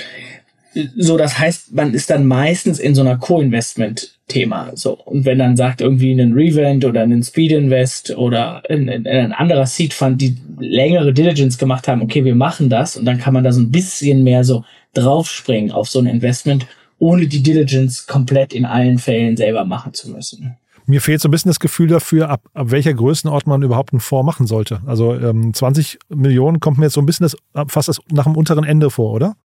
so, 0.97 1.16
das 1.16 1.38
heißt, 1.38 1.75
man 1.75 1.95
ist 1.95 2.11
dann 2.11 2.26
meistens 2.26 2.78
in 2.78 2.95
so 2.95 3.00
einer 3.00 3.16
Co-Investment-Thema. 3.16 4.73
So 4.75 4.92
und 4.92 5.25
wenn 5.25 5.38
dann 5.38 5.57
sagt 5.57 5.80
irgendwie 5.80 6.12
ein 6.12 6.33
Revent 6.33 6.85
oder 6.85 7.02
ein 7.02 7.23
Speed 7.23 7.52
Invest 7.52 8.16
oder 8.16 8.62
ein, 8.69 8.88
ein, 8.88 9.07
ein 9.07 9.33
anderer 9.33 9.66
Seed 9.66 9.92
Fund, 9.92 10.21
die 10.21 10.37
längere 10.59 11.12
Diligence 11.12 11.59
gemacht 11.59 11.88
haben, 11.88 12.02
okay, 12.02 12.25
wir 12.25 12.37
machen 12.37 12.69
das 12.69 12.97
und 12.97 13.04
dann 13.04 13.19
kann 13.19 13.35
man 13.35 13.42
da 13.45 13.52
so 13.52 13.61
ein 13.61 13.73
bisschen 13.73 14.23
mehr 14.23 14.45
so 14.45 14.64
draufspringen 14.95 15.73
auf 15.73 15.88
so 15.88 15.99
ein 15.99 16.07
Investment, 16.07 16.66
ohne 16.99 17.26
die 17.26 17.42
Diligence 17.42 18.07
komplett 18.07 18.52
in 18.52 18.64
allen 18.64 18.99
Fällen 18.99 19.37
selber 19.37 19.64
machen 19.64 19.92
zu 19.95 20.11
müssen. 20.11 20.57
Mir 20.90 21.00
fehlt 21.00 21.20
so 21.20 21.28
ein 21.28 21.30
bisschen 21.30 21.50
das 21.50 21.61
Gefühl 21.61 21.87
dafür, 21.87 22.28
ab, 22.28 22.42
ab 22.52 22.73
welcher 22.73 22.92
Größenort 22.92 23.47
man 23.47 23.62
überhaupt 23.62 23.92
einen 23.92 24.00
Fonds 24.00 24.26
machen 24.26 24.47
sollte. 24.49 24.83
Also 24.87 25.14
ähm, 25.14 25.55
20 25.55 26.00
Millionen 26.09 26.59
kommt 26.59 26.79
mir 26.79 26.87
jetzt 26.87 26.94
so 26.94 27.00
ein 27.00 27.07
bisschen 27.07 27.24
das, 27.24 27.37
fast 27.68 27.87
das 27.88 28.00
nach 28.11 28.24
dem 28.24 28.37
unteren 28.37 28.64
Ende 28.64 28.90
vor, 28.90 29.12
oder? 29.12 29.37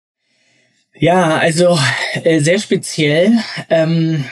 Ja, 0.98 1.38
also 1.38 1.78
äh, 2.24 2.40
sehr 2.40 2.58
speziell. 2.58 3.34
Ähm, 3.70 4.26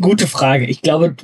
gute 0.00 0.26
Frage. 0.26 0.66
Ich 0.66 0.82
glaube, 0.82 1.16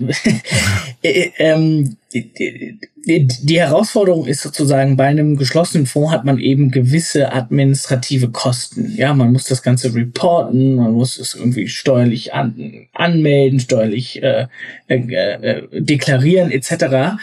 äh, 1.02 1.30
ähm, 1.38 1.96
die, 2.12 3.60
Herausforderung 3.60 4.26
ist 4.26 4.42
sozusagen, 4.42 4.96
bei 4.96 5.06
einem 5.06 5.36
geschlossenen 5.36 5.86
Fonds 5.86 6.12
hat 6.12 6.24
man 6.24 6.38
eben 6.38 6.70
gewisse 6.70 7.32
administrative 7.32 8.30
Kosten. 8.30 8.94
Ja, 8.96 9.14
man 9.14 9.32
muss 9.32 9.44
das 9.44 9.62
Ganze 9.62 9.94
reporten, 9.94 10.76
man 10.76 10.92
muss 10.92 11.18
es 11.18 11.34
irgendwie 11.34 11.68
steuerlich 11.68 12.34
an, 12.34 12.88
anmelden, 12.92 13.60
steuerlich 13.60 14.22
äh, 14.22 14.46
äh, 14.88 14.96
äh, 14.96 15.68
deklarieren 15.72 16.50
etc. 16.50 17.18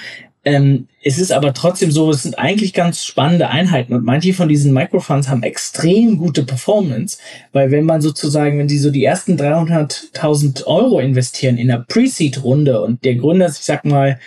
Ähm, 0.48 0.88
es 1.04 1.20
ist 1.20 1.34
aber 1.34 1.54
trotzdem 1.54 1.92
so, 1.92 2.10
es 2.10 2.24
sind 2.24 2.40
eigentlich 2.40 2.74
ganz 2.74 3.04
spannende 3.04 3.50
Einheiten 3.50 3.94
und 3.94 4.06
manche 4.06 4.34
von 4.34 4.48
diesen 4.48 4.72
Microfunds 4.72 5.28
haben 5.28 5.44
extrem 5.44 6.18
gute 6.18 6.44
Performance, 6.44 7.18
weil 7.52 7.70
wenn 7.70 7.84
man 7.84 8.00
sozusagen, 8.00 8.58
wenn 8.58 8.70
die 8.70 8.78
so 8.78 8.90
die 8.90 9.04
ersten 9.04 9.36
300.000 9.36 10.64
Euro 10.64 11.02
investieren 11.02 11.58
in 11.58 11.70
einer 11.70 11.84
Pre-Seed-Runde 11.84 12.82
und 12.82 13.04
der 13.04 13.16
Gründer, 13.16 13.48
ich 13.48 13.56
sag 13.56 13.84
mal, 13.84 14.22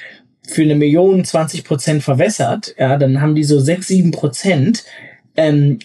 für 0.46 0.60
eine 0.60 0.74
Million 0.74 1.24
20 1.24 1.64
Prozent 1.64 2.02
verwässert, 2.02 2.74
ja, 2.78 2.98
dann 2.98 3.22
haben 3.22 3.34
die 3.34 3.44
so 3.44 3.58
6, 3.58 3.88
7 3.88 4.10
Prozent. 4.10 4.84
Ähm, 5.38 5.78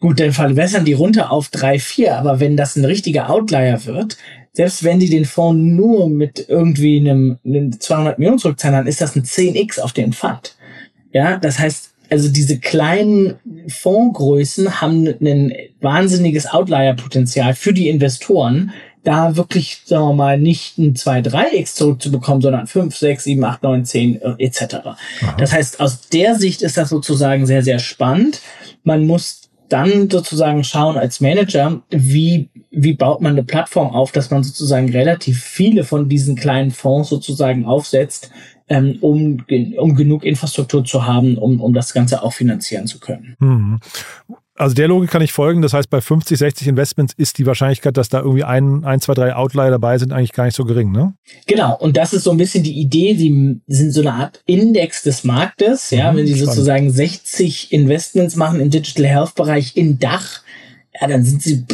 gut, 0.00 0.20
dann 0.20 0.32
verwässern 0.32 0.84
die 0.84 0.92
runter 0.92 1.30
auf 1.30 1.48
3, 1.48 1.78
4, 1.78 2.16
aber 2.16 2.40
wenn 2.40 2.56
das 2.56 2.76
ein 2.76 2.84
richtiger 2.84 3.30
Outlier 3.30 3.84
wird, 3.84 4.16
selbst 4.52 4.82
wenn 4.84 4.98
die 4.98 5.10
den 5.10 5.24
Fonds 5.24 5.60
nur 5.62 6.08
mit 6.08 6.46
irgendwie 6.48 6.98
einem, 6.98 7.38
einem 7.44 7.78
200 7.78 8.18
Millionen 8.18 8.38
zurückzahlen, 8.38 8.78
dann 8.78 8.86
ist 8.86 9.00
das 9.00 9.14
ein 9.14 9.22
10x 9.22 9.80
auf 9.80 9.92
den 9.92 10.12
Fund. 10.12 10.56
Ja, 11.12 11.38
das 11.38 11.58
heißt, 11.58 11.90
also 12.10 12.28
diese 12.28 12.58
kleinen 12.58 13.34
Fondsgrößen 13.68 14.80
haben 14.80 15.06
ein 15.06 15.52
wahnsinniges 15.80 16.46
Outlier-Potenzial 16.46 17.54
für 17.54 17.72
die 17.72 17.88
Investoren, 17.88 18.72
da 19.02 19.36
wirklich, 19.36 19.82
sagen 19.86 20.08
wir 20.08 20.14
mal, 20.14 20.38
nicht 20.38 20.76
ein 20.78 20.94
2-3x 20.94 21.74
zurückzubekommen, 21.74 22.42
sondern 22.42 22.66
5, 22.66 22.94
6, 22.94 23.24
7, 23.24 23.44
8, 23.44 23.62
9, 23.62 23.84
10 23.84 24.22
etc. 24.38 24.76
Das 25.38 25.52
heißt, 25.52 25.80
aus 25.80 26.08
der 26.08 26.34
Sicht 26.34 26.62
ist 26.62 26.76
das 26.76 26.90
sozusagen 26.90 27.46
sehr, 27.46 27.62
sehr 27.62 27.78
spannend. 27.78 28.42
Man 28.82 29.06
muss 29.06 29.39
dann 29.70 30.10
sozusagen 30.10 30.64
schauen 30.64 30.98
als 30.98 31.20
Manager, 31.20 31.82
wie, 31.90 32.50
wie 32.70 32.92
baut 32.92 33.20
man 33.20 33.32
eine 33.32 33.44
Plattform 33.44 33.90
auf, 33.94 34.12
dass 34.12 34.30
man 34.30 34.42
sozusagen 34.42 34.90
relativ 34.90 35.42
viele 35.42 35.84
von 35.84 36.08
diesen 36.08 36.36
kleinen 36.36 36.70
Fonds 36.70 37.08
sozusagen 37.08 37.64
aufsetzt, 37.64 38.30
ähm, 38.68 38.98
um, 39.00 39.44
um 39.78 39.94
genug 39.94 40.24
Infrastruktur 40.24 40.84
zu 40.84 41.06
haben, 41.06 41.38
um, 41.38 41.60
um 41.60 41.72
das 41.72 41.92
Ganze 41.92 42.22
auch 42.22 42.32
finanzieren 42.32 42.86
zu 42.86 43.00
können. 43.00 43.36
Mhm. 43.38 43.80
Also 44.60 44.74
der 44.74 44.88
Logik 44.88 45.10
kann 45.10 45.22
ich 45.22 45.32
folgen. 45.32 45.62
Das 45.62 45.72
heißt, 45.72 45.88
bei 45.88 46.02
50, 46.02 46.38
60 46.38 46.68
Investments 46.68 47.14
ist 47.16 47.38
die 47.38 47.46
Wahrscheinlichkeit, 47.46 47.96
dass 47.96 48.10
da 48.10 48.18
irgendwie 48.18 48.44
ein, 48.44 48.84
ein, 48.84 49.00
zwei, 49.00 49.14
drei 49.14 49.34
Outlier 49.34 49.70
dabei 49.70 49.96
sind, 49.96 50.12
eigentlich 50.12 50.34
gar 50.34 50.44
nicht 50.44 50.54
so 50.54 50.66
gering, 50.66 50.92
ne? 50.92 51.14
Genau. 51.46 51.78
Und 51.78 51.96
das 51.96 52.12
ist 52.12 52.24
so 52.24 52.30
ein 52.30 52.36
bisschen 52.36 52.62
die 52.62 52.78
Idee. 52.78 53.14
Die 53.14 53.62
sind 53.68 53.92
so 53.92 54.02
eine 54.02 54.12
Art 54.12 54.42
Index 54.44 55.02
des 55.02 55.24
Marktes. 55.24 55.90
Ja, 55.90 56.12
mhm, 56.12 56.18
wenn 56.18 56.26
sie 56.26 56.34
spannend. 56.34 56.52
sozusagen 56.52 56.90
60 56.90 57.72
Investments 57.72 58.36
machen 58.36 58.60
im 58.60 58.68
Digital 58.68 59.06
Health 59.06 59.34
Bereich 59.34 59.78
in 59.78 59.98
Dach, 59.98 60.42
ja, 61.00 61.08
dann 61.08 61.24
sind 61.24 61.40
sie, 61.40 61.64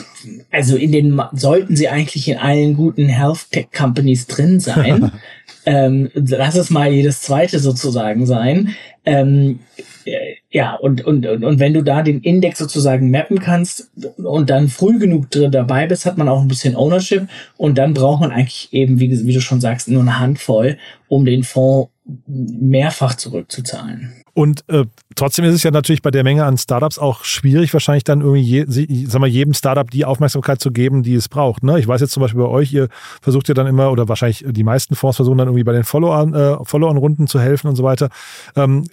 also 0.52 0.76
in 0.76 0.92
den, 0.92 1.20
sollten 1.32 1.74
sie 1.74 1.88
eigentlich 1.88 2.28
in 2.28 2.38
allen 2.38 2.76
guten 2.76 3.08
Health 3.08 3.50
Tech 3.50 3.66
Companies 3.76 4.28
drin 4.28 4.60
sein. 4.60 5.10
ähm, 5.66 6.08
lass 6.14 6.54
es 6.54 6.70
mal 6.70 6.92
jedes 6.92 7.22
zweite 7.22 7.58
sozusagen 7.58 8.26
sein. 8.26 8.76
Ähm, 9.04 9.58
ja, 10.56 10.72
und, 10.72 11.04
und, 11.04 11.26
und 11.26 11.58
wenn 11.58 11.74
du 11.74 11.82
da 11.82 12.02
den 12.02 12.22
Index 12.22 12.58
sozusagen 12.58 13.10
mappen 13.10 13.40
kannst 13.40 13.90
und 14.16 14.48
dann 14.48 14.68
früh 14.68 14.98
genug 14.98 15.30
drin 15.30 15.52
dabei 15.52 15.86
bist, 15.86 16.06
hat 16.06 16.16
man 16.16 16.30
auch 16.30 16.40
ein 16.40 16.48
bisschen 16.48 16.74
Ownership 16.74 17.28
und 17.58 17.76
dann 17.76 17.92
braucht 17.92 18.22
man 18.22 18.30
eigentlich 18.30 18.72
eben, 18.72 18.98
wie, 18.98 19.26
wie 19.26 19.34
du 19.34 19.42
schon 19.42 19.60
sagst, 19.60 19.86
nur 19.88 20.00
eine 20.00 20.18
Handvoll, 20.18 20.78
um 21.08 21.26
den 21.26 21.42
Fonds 21.42 21.90
mehrfach 22.26 23.16
zurückzuzahlen. 23.16 24.14
Und 24.32 24.64
äh, 24.68 24.86
trotzdem 25.14 25.44
ist 25.44 25.56
es 25.56 25.62
ja 25.62 25.70
natürlich 25.70 26.00
bei 26.00 26.10
der 26.10 26.24
Menge 26.24 26.46
an 26.46 26.56
Startups 26.56 26.98
auch 26.98 27.24
schwierig, 27.24 27.74
wahrscheinlich 27.74 28.04
dann 28.04 28.22
irgendwie 28.22 28.40
je, 28.40 29.04
sag 29.06 29.20
mal, 29.20 29.26
jedem 29.26 29.52
Startup 29.52 29.90
die 29.90 30.06
Aufmerksamkeit 30.06 30.62
zu 30.62 30.70
geben, 30.70 31.02
die 31.02 31.16
es 31.16 31.28
braucht. 31.28 31.64
Ne? 31.64 31.78
Ich 31.78 31.86
weiß 31.86 32.00
jetzt 32.00 32.12
zum 32.12 32.22
Beispiel 32.22 32.40
bei 32.40 32.48
euch, 32.48 32.72
ihr 32.72 32.88
versucht 33.20 33.48
ja 33.48 33.54
dann 33.54 33.66
immer, 33.66 33.92
oder 33.92 34.08
wahrscheinlich 34.08 34.42
die 34.48 34.64
meisten 34.64 34.94
Fonds 34.94 35.16
versuchen 35.16 35.36
dann 35.36 35.48
irgendwie 35.48 35.64
bei 35.64 35.74
den 35.74 35.84
Follow-on-Runden 35.84 36.54
äh, 36.54 36.64
Follow 36.64 37.26
zu 37.26 37.40
helfen 37.40 37.68
und 37.68 37.76
so 37.76 37.82
weiter. 37.82 38.08
Ähm, 38.56 38.84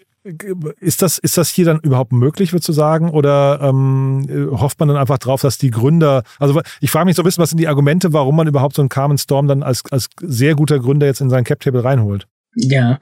Ist 0.79 1.01
das, 1.01 1.17
ist 1.17 1.38
das 1.38 1.49
hier 1.49 1.65
dann 1.65 1.79
überhaupt 1.81 2.13
möglich, 2.13 2.53
würdest 2.53 2.69
du 2.69 2.73
sagen? 2.73 3.09
Oder 3.09 3.59
ähm, 3.62 4.25
hofft 4.51 4.79
man 4.79 4.88
dann 4.88 4.97
einfach 4.97 5.17
drauf, 5.17 5.41
dass 5.41 5.57
die 5.57 5.69
Gründer, 5.71 6.23
also 6.39 6.62
ich 6.79 6.91
frage 6.91 7.05
mich 7.05 7.15
so 7.15 7.21
ein 7.21 7.25
bisschen, 7.25 7.41
was 7.41 7.49
sind 7.49 7.59
die 7.59 7.67
Argumente, 7.67 8.13
warum 8.13 8.38
man 8.38 8.47
überhaupt 8.47 8.75
so 8.75 8.81
einen 8.81 8.89
Carmen 8.89 9.17
Storm 9.17 9.47
dann 9.47 9.63
als, 9.63 9.83
als 9.91 10.09
sehr 10.21 10.55
guter 10.55 10.79
Gründer 10.79 11.07
jetzt 11.07 11.19
in 11.19 11.29
sein 11.29 11.43
Cap-Table 11.43 11.83
reinholt? 11.83 12.27
Ja. 12.55 12.99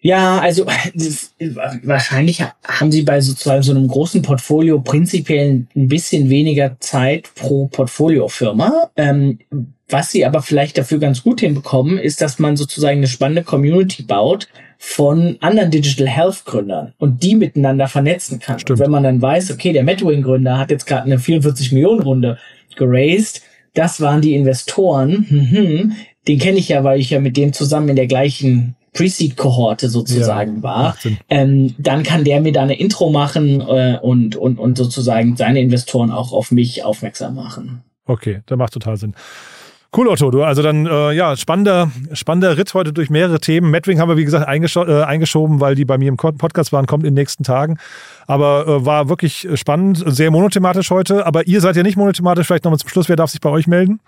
Ja, 0.00 0.38
also 0.38 0.66
wahrscheinlich 1.82 2.42
haben 2.62 2.92
sie 2.92 3.02
bei 3.02 3.20
sozusagen 3.22 3.62
so 3.62 3.72
einem 3.72 3.88
großen 3.88 4.20
Portfolio 4.20 4.80
prinzipiell 4.80 5.66
ein 5.74 5.88
bisschen 5.88 6.28
weniger 6.28 6.76
Zeit 6.80 7.30
pro 7.34 7.68
Portfoliofirma. 7.68 8.90
Ähm, 8.96 9.38
was 9.88 10.10
sie 10.10 10.24
aber 10.24 10.42
vielleicht 10.42 10.78
dafür 10.78 10.98
ganz 10.98 11.22
gut 11.22 11.40
hinbekommen, 11.40 11.98
ist, 11.98 12.20
dass 12.20 12.38
man 12.38 12.56
sozusagen 12.56 12.98
eine 12.98 13.06
spannende 13.06 13.42
Community 13.42 14.02
baut, 14.02 14.48
von 14.78 15.38
anderen 15.40 15.70
Digital 15.70 16.06
Health 16.06 16.44
Gründern 16.44 16.92
und 16.98 17.22
die 17.22 17.36
miteinander 17.36 17.88
vernetzen 17.88 18.38
kann. 18.38 18.60
Und 18.68 18.78
wenn 18.78 18.90
man 18.90 19.02
dann 19.02 19.22
weiß, 19.22 19.50
okay, 19.50 19.72
der 19.72 19.82
Medwing 19.82 20.22
Gründer 20.22 20.58
hat 20.58 20.70
jetzt 20.70 20.86
gerade 20.86 21.04
eine 21.04 21.18
44 21.18 21.72
Millionen 21.72 22.02
Runde 22.02 22.38
geraced, 22.76 23.42
das 23.72 24.00
waren 24.00 24.20
die 24.20 24.34
Investoren, 24.34 25.26
mhm, 25.28 25.92
den 26.28 26.38
kenne 26.38 26.58
ich 26.58 26.68
ja, 26.68 26.84
weil 26.84 27.00
ich 27.00 27.10
ja 27.10 27.20
mit 27.20 27.36
dem 27.36 27.52
zusammen 27.52 27.88
in 27.88 27.96
der 27.96 28.06
gleichen 28.06 28.76
Pre-Seed-Kohorte 28.92 29.88
sozusagen 29.88 30.56
ja, 30.56 30.62
war, 30.62 30.96
ähm, 31.28 31.74
dann 31.78 32.02
kann 32.02 32.24
der 32.24 32.40
mir 32.40 32.52
da 32.52 32.62
eine 32.62 32.78
Intro 32.78 33.10
machen 33.10 33.60
äh, 33.60 33.98
und, 34.00 34.36
und, 34.36 34.58
und 34.58 34.78
sozusagen 34.78 35.36
seine 35.36 35.60
Investoren 35.60 36.10
auch 36.10 36.32
auf 36.32 36.52
mich 36.52 36.84
aufmerksam 36.84 37.34
machen. 37.34 37.82
Okay, 38.06 38.42
das 38.46 38.58
macht 38.58 38.72
total 38.72 38.96
Sinn. 38.96 39.14
Cool, 39.96 40.08
Otto. 40.08 40.30
Du, 40.32 40.42
also 40.42 40.60
dann, 40.60 40.86
äh, 40.86 41.12
ja, 41.12 41.36
spannender, 41.36 41.88
spannender 42.12 42.58
Ritt 42.58 42.74
heute 42.74 42.92
durch 42.92 43.10
mehrere 43.10 43.38
Themen. 43.38 43.70
Medwing 43.70 44.00
haben 44.00 44.08
wir, 44.08 44.16
wie 44.16 44.24
gesagt, 44.24 44.48
äh, 44.48 45.02
eingeschoben, 45.02 45.60
weil 45.60 45.76
die 45.76 45.84
bei 45.84 45.98
mir 45.98 46.08
im 46.08 46.16
Podcast 46.16 46.72
waren, 46.72 46.86
kommt 46.86 47.04
in 47.04 47.10
den 47.10 47.20
nächsten 47.20 47.44
Tagen. 47.44 47.78
Aber 48.26 48.66
äh, 48.66 48.84
war 48.84 49.08
wirklich 49.08 49.48
spannend, 49.54 50.02
sehr 50.04 50.32
monothematisch 50.32 50.90
heute. 50.90 51.26
Aber 51.26 51.46
ihr 51.46 51.60
seid 51.60 51.76
ja 51.76 51.84
nicht 51.84 51.96
monothematisch. 51.96 52.48
Vielleicht 52.48 52.64
nochmal 52.64 52.80
zum 52.80 52.88
Schluss, 52.88 53.08
wer 53.08 53.14
darf 53.14 53.30
sich 53.30 53.40
bei 53.40 53.50
euch 53.50 53.68
melden? 53.68 54.00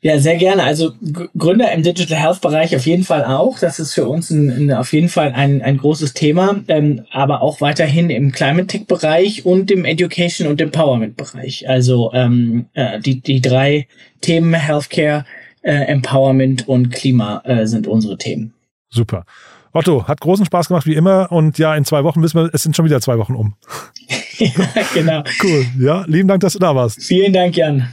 Ja, 0.00 0.18
sehr 0.20 0.36
gerne. 0.36 0.62
Also 0.62 0.92
Gründer 1.36 1.72
im 1.72 1.82
Digital 1.82 2.18
Health 2.18 2.40
Bereich 2.40 2.76
auf 2.76 2.86
jeden 2.86 3.02
Fall 3.02 3.24
auch. 3.24 3.58
Das 3.58 3.80
ist 3.80 3.94
für 3.94 4.06
uns 4.08 4.30
ein, 4.30 4.48
ein, 4.48 4.72
auf 4.72 4.92
jeden 4.92 5.08
Fall 5.08 5.32
ein, 5.32 5.60
ein 5.60 5.76
großes 5.76 6.14
Thema, 6.14 6.60
ähm, 6.68 7.04
aber 7.10 7.42
auch 7.42 7.60
weiterhin 7.60 8.08
im 8.08 8.30
Climate 8.30 8.68
Tech 8.68 8.86
Bereich 8.86 9.44
und 9.44 9.72
im 9.72 9.84
Education 9.84 10.46
und 10.46 10.60
Empowerment 10.60 11.16
Bereich. 11.16 11.68
Also 11.68 12.12
ähm, 12.14 12.66
äh, 12.74 13.00
die, 13.00 13.20
die 13.20 13.40
drei 13.40 13.88
Themen 14.20 14.54
Healthcare, 14.54 15.24
äh, 15.62 15.72
Empowerment 15.72 16.68
und 16.68 16.92
Klima 16.92 17.42
äh, 17.44 17.66
sind 17.66 17.88
unsere 17.88 18.18
Themen. 18.18 18.54
Super. 18.90 19.24
Otto, 19.72 20.06
hat 20.06 20.20
großen 20.20 20.46
Spaß 20.46 20.68
gemacht 20.68 20.86
wie 20.86 20.94
immer 20.94 21.30
und 21.32 21.58
ja, 21.58 21.74
in 21.74 21.84
zwei 21.84 22.04
Wochen 22.04 22.22
wissen 22.22 22.40
wir, 22.40 22.50
es 22.52 22.62
sind 22.62 22.76
schon 22.76 22.84
wieder 22.84 23.00
zwei 23.00 23.18
Wochen 23.18 23.34
um. 23.34 23.56
ja, 24.38 24.50
genau. 24.94 25.24
Cool. 25.42 25.66
Ja, 25.78 26.04
lieben 26.06 26.28
Dank, 26.28 26.40
dass 26.40 26.52
du 26.52 26.60
da 26.60 26.74
warst. 26.74 27.02
Vielen 27.02 27.32
Dank, 27.32 27.56
Jan. 27.56 27.92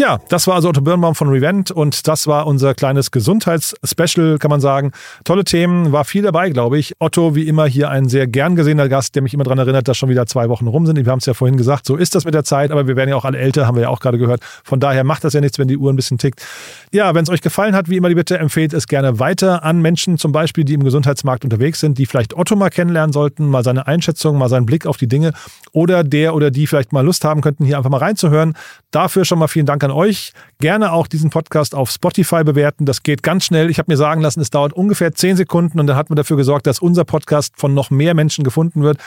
Ja, 0.00 0.18
das 0.30 0.46
war 0.46 0.54
also 0.54 0.70
Otto 0.70 0.80
Birnbaum 0.80 1.14
von 1.14 1.28
Revent 1.28 1.70
und 1.70 2.08
das 2.08 2.26
war 2.26 2.46
unser 2.46 2.72
kleines 2.72 3.10
Gesundheitsspecial, 3.10 4.38
kann 4.38 4.50
man 4.50 4.62
sagen. 4.62 4.92
Tolle 5.24 5.44
Themen, 5.44 5.92
war 5.92 6.06
viel 6.06 6.22
dabei, 6.22 6.48
glaube 6.48 6.78
ich. 6.78 6.94
Otto, 7.00 7.34
wie 7.34 7.46
immer, 7.46 7.66
hier 7.66 7.90
ein 7.90 8.08
sehr 8.08 8.26
gern 8.26 8.56
gesehener 8.56 8.88
Gast, 8.88 9.14
der 9.14 9.20
mich 9.20 9.34
immer 9.34 9.44
daran 9.44 9.58
erinnert, 9.58 9.88
dass 9.88 9.98
schon 9.98 10.08
wieder 10.08 10.24
zwei 10.24 10.48
Wochen 10.48 10.66
rum 10.68 10.86
sind. 10.86 10.96
Wir 10.96 11.12
haben 11.12 11.18
es 11.18 11.26
ja 11.26 11.34
vorhin 11.34 11.58
gesagt, 11.58 11.84
so 11.84 11.96
ist 11.96 12.14
das 12.14 12.24
mit 12.24 12.32
der 12.32 12.44
Zeit, 12.44 12.70
aber 12.70 12.88
wir 12.88 12.96
werden 12.96 13.10
ja 13.10 13.16
auch 13.16 13.26
alle 13.26 13.36
älter, 13.36 13.66
haben 13.66 13.74
wir 13.74 13.82
ja 13.82 13.88
auch 13.90 14.00
gerade 14.00 14.16
gehört. 14.16 14.40
Von 14.64 14.80
daher 14.80 15.04
macht 15.04 15.22
das 15.22 15.34
ja 15.34 15.42
nichts, 15.42 15.58
wenn 15.58 15.68
die 15.68 15.76
Uhr 15.76 15.92
ein 15.92 15.96
bisschen 15.96 16.16
tickt. 16.16 16.46
Ja, 16.92 17.14
wenn 17.14 17.24
es 17.24 17.28
euch 17.28 17.42
gefallen 17.42 17.74
hat, 17.74 17.90
wie 17.90 17.98
immer 17.98 18.08
die 18.08 18.14
Bitte, 18.14 18.38
empfehlt 18.38 18.72
es 18.72 18.86
gerne 18.86 19.18
weiter 19.18 19.64
an 19.64 19.82
Menschen, 19.82 20.16
zum 20.16 20.32
Beispiel, 20.32 20.64
die 20.64 20.72
im 20.72 20.82
Gesundheitsmarkt 20.82 21.44
unterwegs 21.44 21.78
sind, 21.78 21.98
die 21.98 22.06
vielleicht 22.06 22.34
Otto 22.34 22.56
mal 22.56 22.70
kennenlernen 22.70 23.12
sollten, 23.12 23.50
mal 23.50 23.62
seine 23.62 23.86
Einschätzung, 23.86 24.38
mal 24.38 24.48
seinen 24.48 24.64
Blick 24.64 24.86
auf 24.86 24.96
die 24.96 25.08
Dinge 25.08 25.34
oder 25.72 26.04
der 26.04 26.34
oder 26.34 26.50
die 26.50 26.66
vielleicht 26.66 26.94
mal 26.94 27.04
Lust 27.04 27.22
haben 27.22 27.42
könnten, 27.42 27.66
hier 27.66 27.76
einfach 27.76 27.90
mal 27.90 27.98
reinzuhören. 27.98 28.54
Dafür 28.92 29.26
schon 29.26 29.38
mal 29.38 29.46
vielen 29.46 29.66
Dank 29.66 29.89
an 29.90 29.96
euch. 29.96 30.32
Gerne 30.58 30.92
auch 30.92 31.06
diesen 31.06 31.30
Podcast 31.30 31.74
auf 31.74 31.90
Spotify 31.90 32.44
bewerten. 32.44 32.86
Das 32.86 33.02
geht 33.02 33.22
ganz 33.22 33.44
schnell. 33.44 33.70
Ich 33.70 33.78
habe 33.78 33.90
mir 33.90 33.96
sagen 33.96 34.20
lassen, 34.20 34.40
es 34.40 34.50
dauert 34.50 34.72
ungefähr 34.72 35.12
zehn 35.12 35.36
Sekunden 35.36 35.80
und 35.80 35.86
dann 35.86 35.96
hat 35.96 36.10
man 36.10 36.16
dafür 36.16 36.36
gesorgt, 36.36 36.66
dass 36.66 36.78
unser 36.78 37.04
Podcast 37.04 37.54
von 37.56 37.74
noch 37.74 37.90
mehr 37.90 38.14
Menschen 38.14 38.44
gefunden 38.44 38.82
wird. 38.82 38.98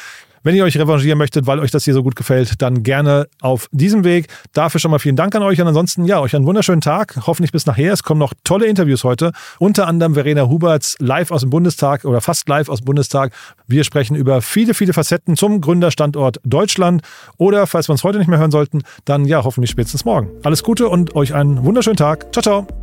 Wenn 0.44 0.56
ihr 0.56 0.66
euch 0.66 0.78
revanchieren 0.78 1.18
möchtet, 1.18 1.48
weil 1.48 1.60
euch 1.60 1.72
das 1.72 1.86
hier 1.86 1.94
so 1.94 2.04
gut 2.04 2.16
gefällt, 2.16 2.62
dann 2.62 2.84
gerne 2.84 3.28
auf 3.42 3.70
diesem 3.72 4.04
Weg. 4.04 4.28
Dafür 4.52 4.80
schon 4.80 4.92
mal 4.92 5.00
vielen 5.00 5.16
Dank 5.16 5.34
an 5.36 5.42
euch 5.42 5.62
und 5.62 5.68
ansonsten, 5.68 6.04
ja, 6.04 6.20
euch 6.20 6.36
einen 6.36 6.46
wunderschönen 6.46 6.82
Tag. 6.82 7.18
Hoffentlich 7.26 7.54
bis 7.54 7.66
nachher. 7.66 7.94
Es 7.94 8.04
kommen 8.04 8.20
noch 8.20 8.34
tolle 8.44 8.66
Interviews 8.66 9.06
heute. 9.06 9.32
Unter 9.60 9.88
anderem 9.88 10.16
Verena 10.16 10.50
Huberts 10.50 10.98
live 11.00 11.32
aus 11.32 11.42
dem 11.42 11.50
Bundestag 11.50 12.04
oder 12.04 12.20
fast 12.20 12.48
live 12.50 12.68
aus 12.68 12.80
dem 12.80 12.86
Bundestag. 12.86 13.34
Wir 13.68 13.86
sprechen 13.86 14.16
über 14.16 14.42
viele, 14.42 14.74
viele 14.74 14.92
Facetten 14.92 15.38
zum 15.38 15.62
Gründerstandort 15.62 16.42
Deutschland. 16.44 17.04
Oder 17.38 17.66
falls 17.66 17.88
wir 17.88 17.94
uns 17.94 18.04
heute 18.04 18.18
nicht 18.18 18.28
mehr 18.28 18.40
hören 18.40 18.52
sollten, 18.52 18.82
dann 19.06 19.24
ja, 19.26 19.44
hoffentlich 19.44 19.72
spätestens 19.72 20.04
morgen. 20.04 20.30
Alles 20.44 20.64
Gute 20.64 20.90
und 20.90 21.16
euch 21.16 21.34
einen 21.34 21.64
wunderschönen 21.64 21.98
Tag. 21.98 22.34
Ciao, 22.34 22.44
ciao. 22.44 22.83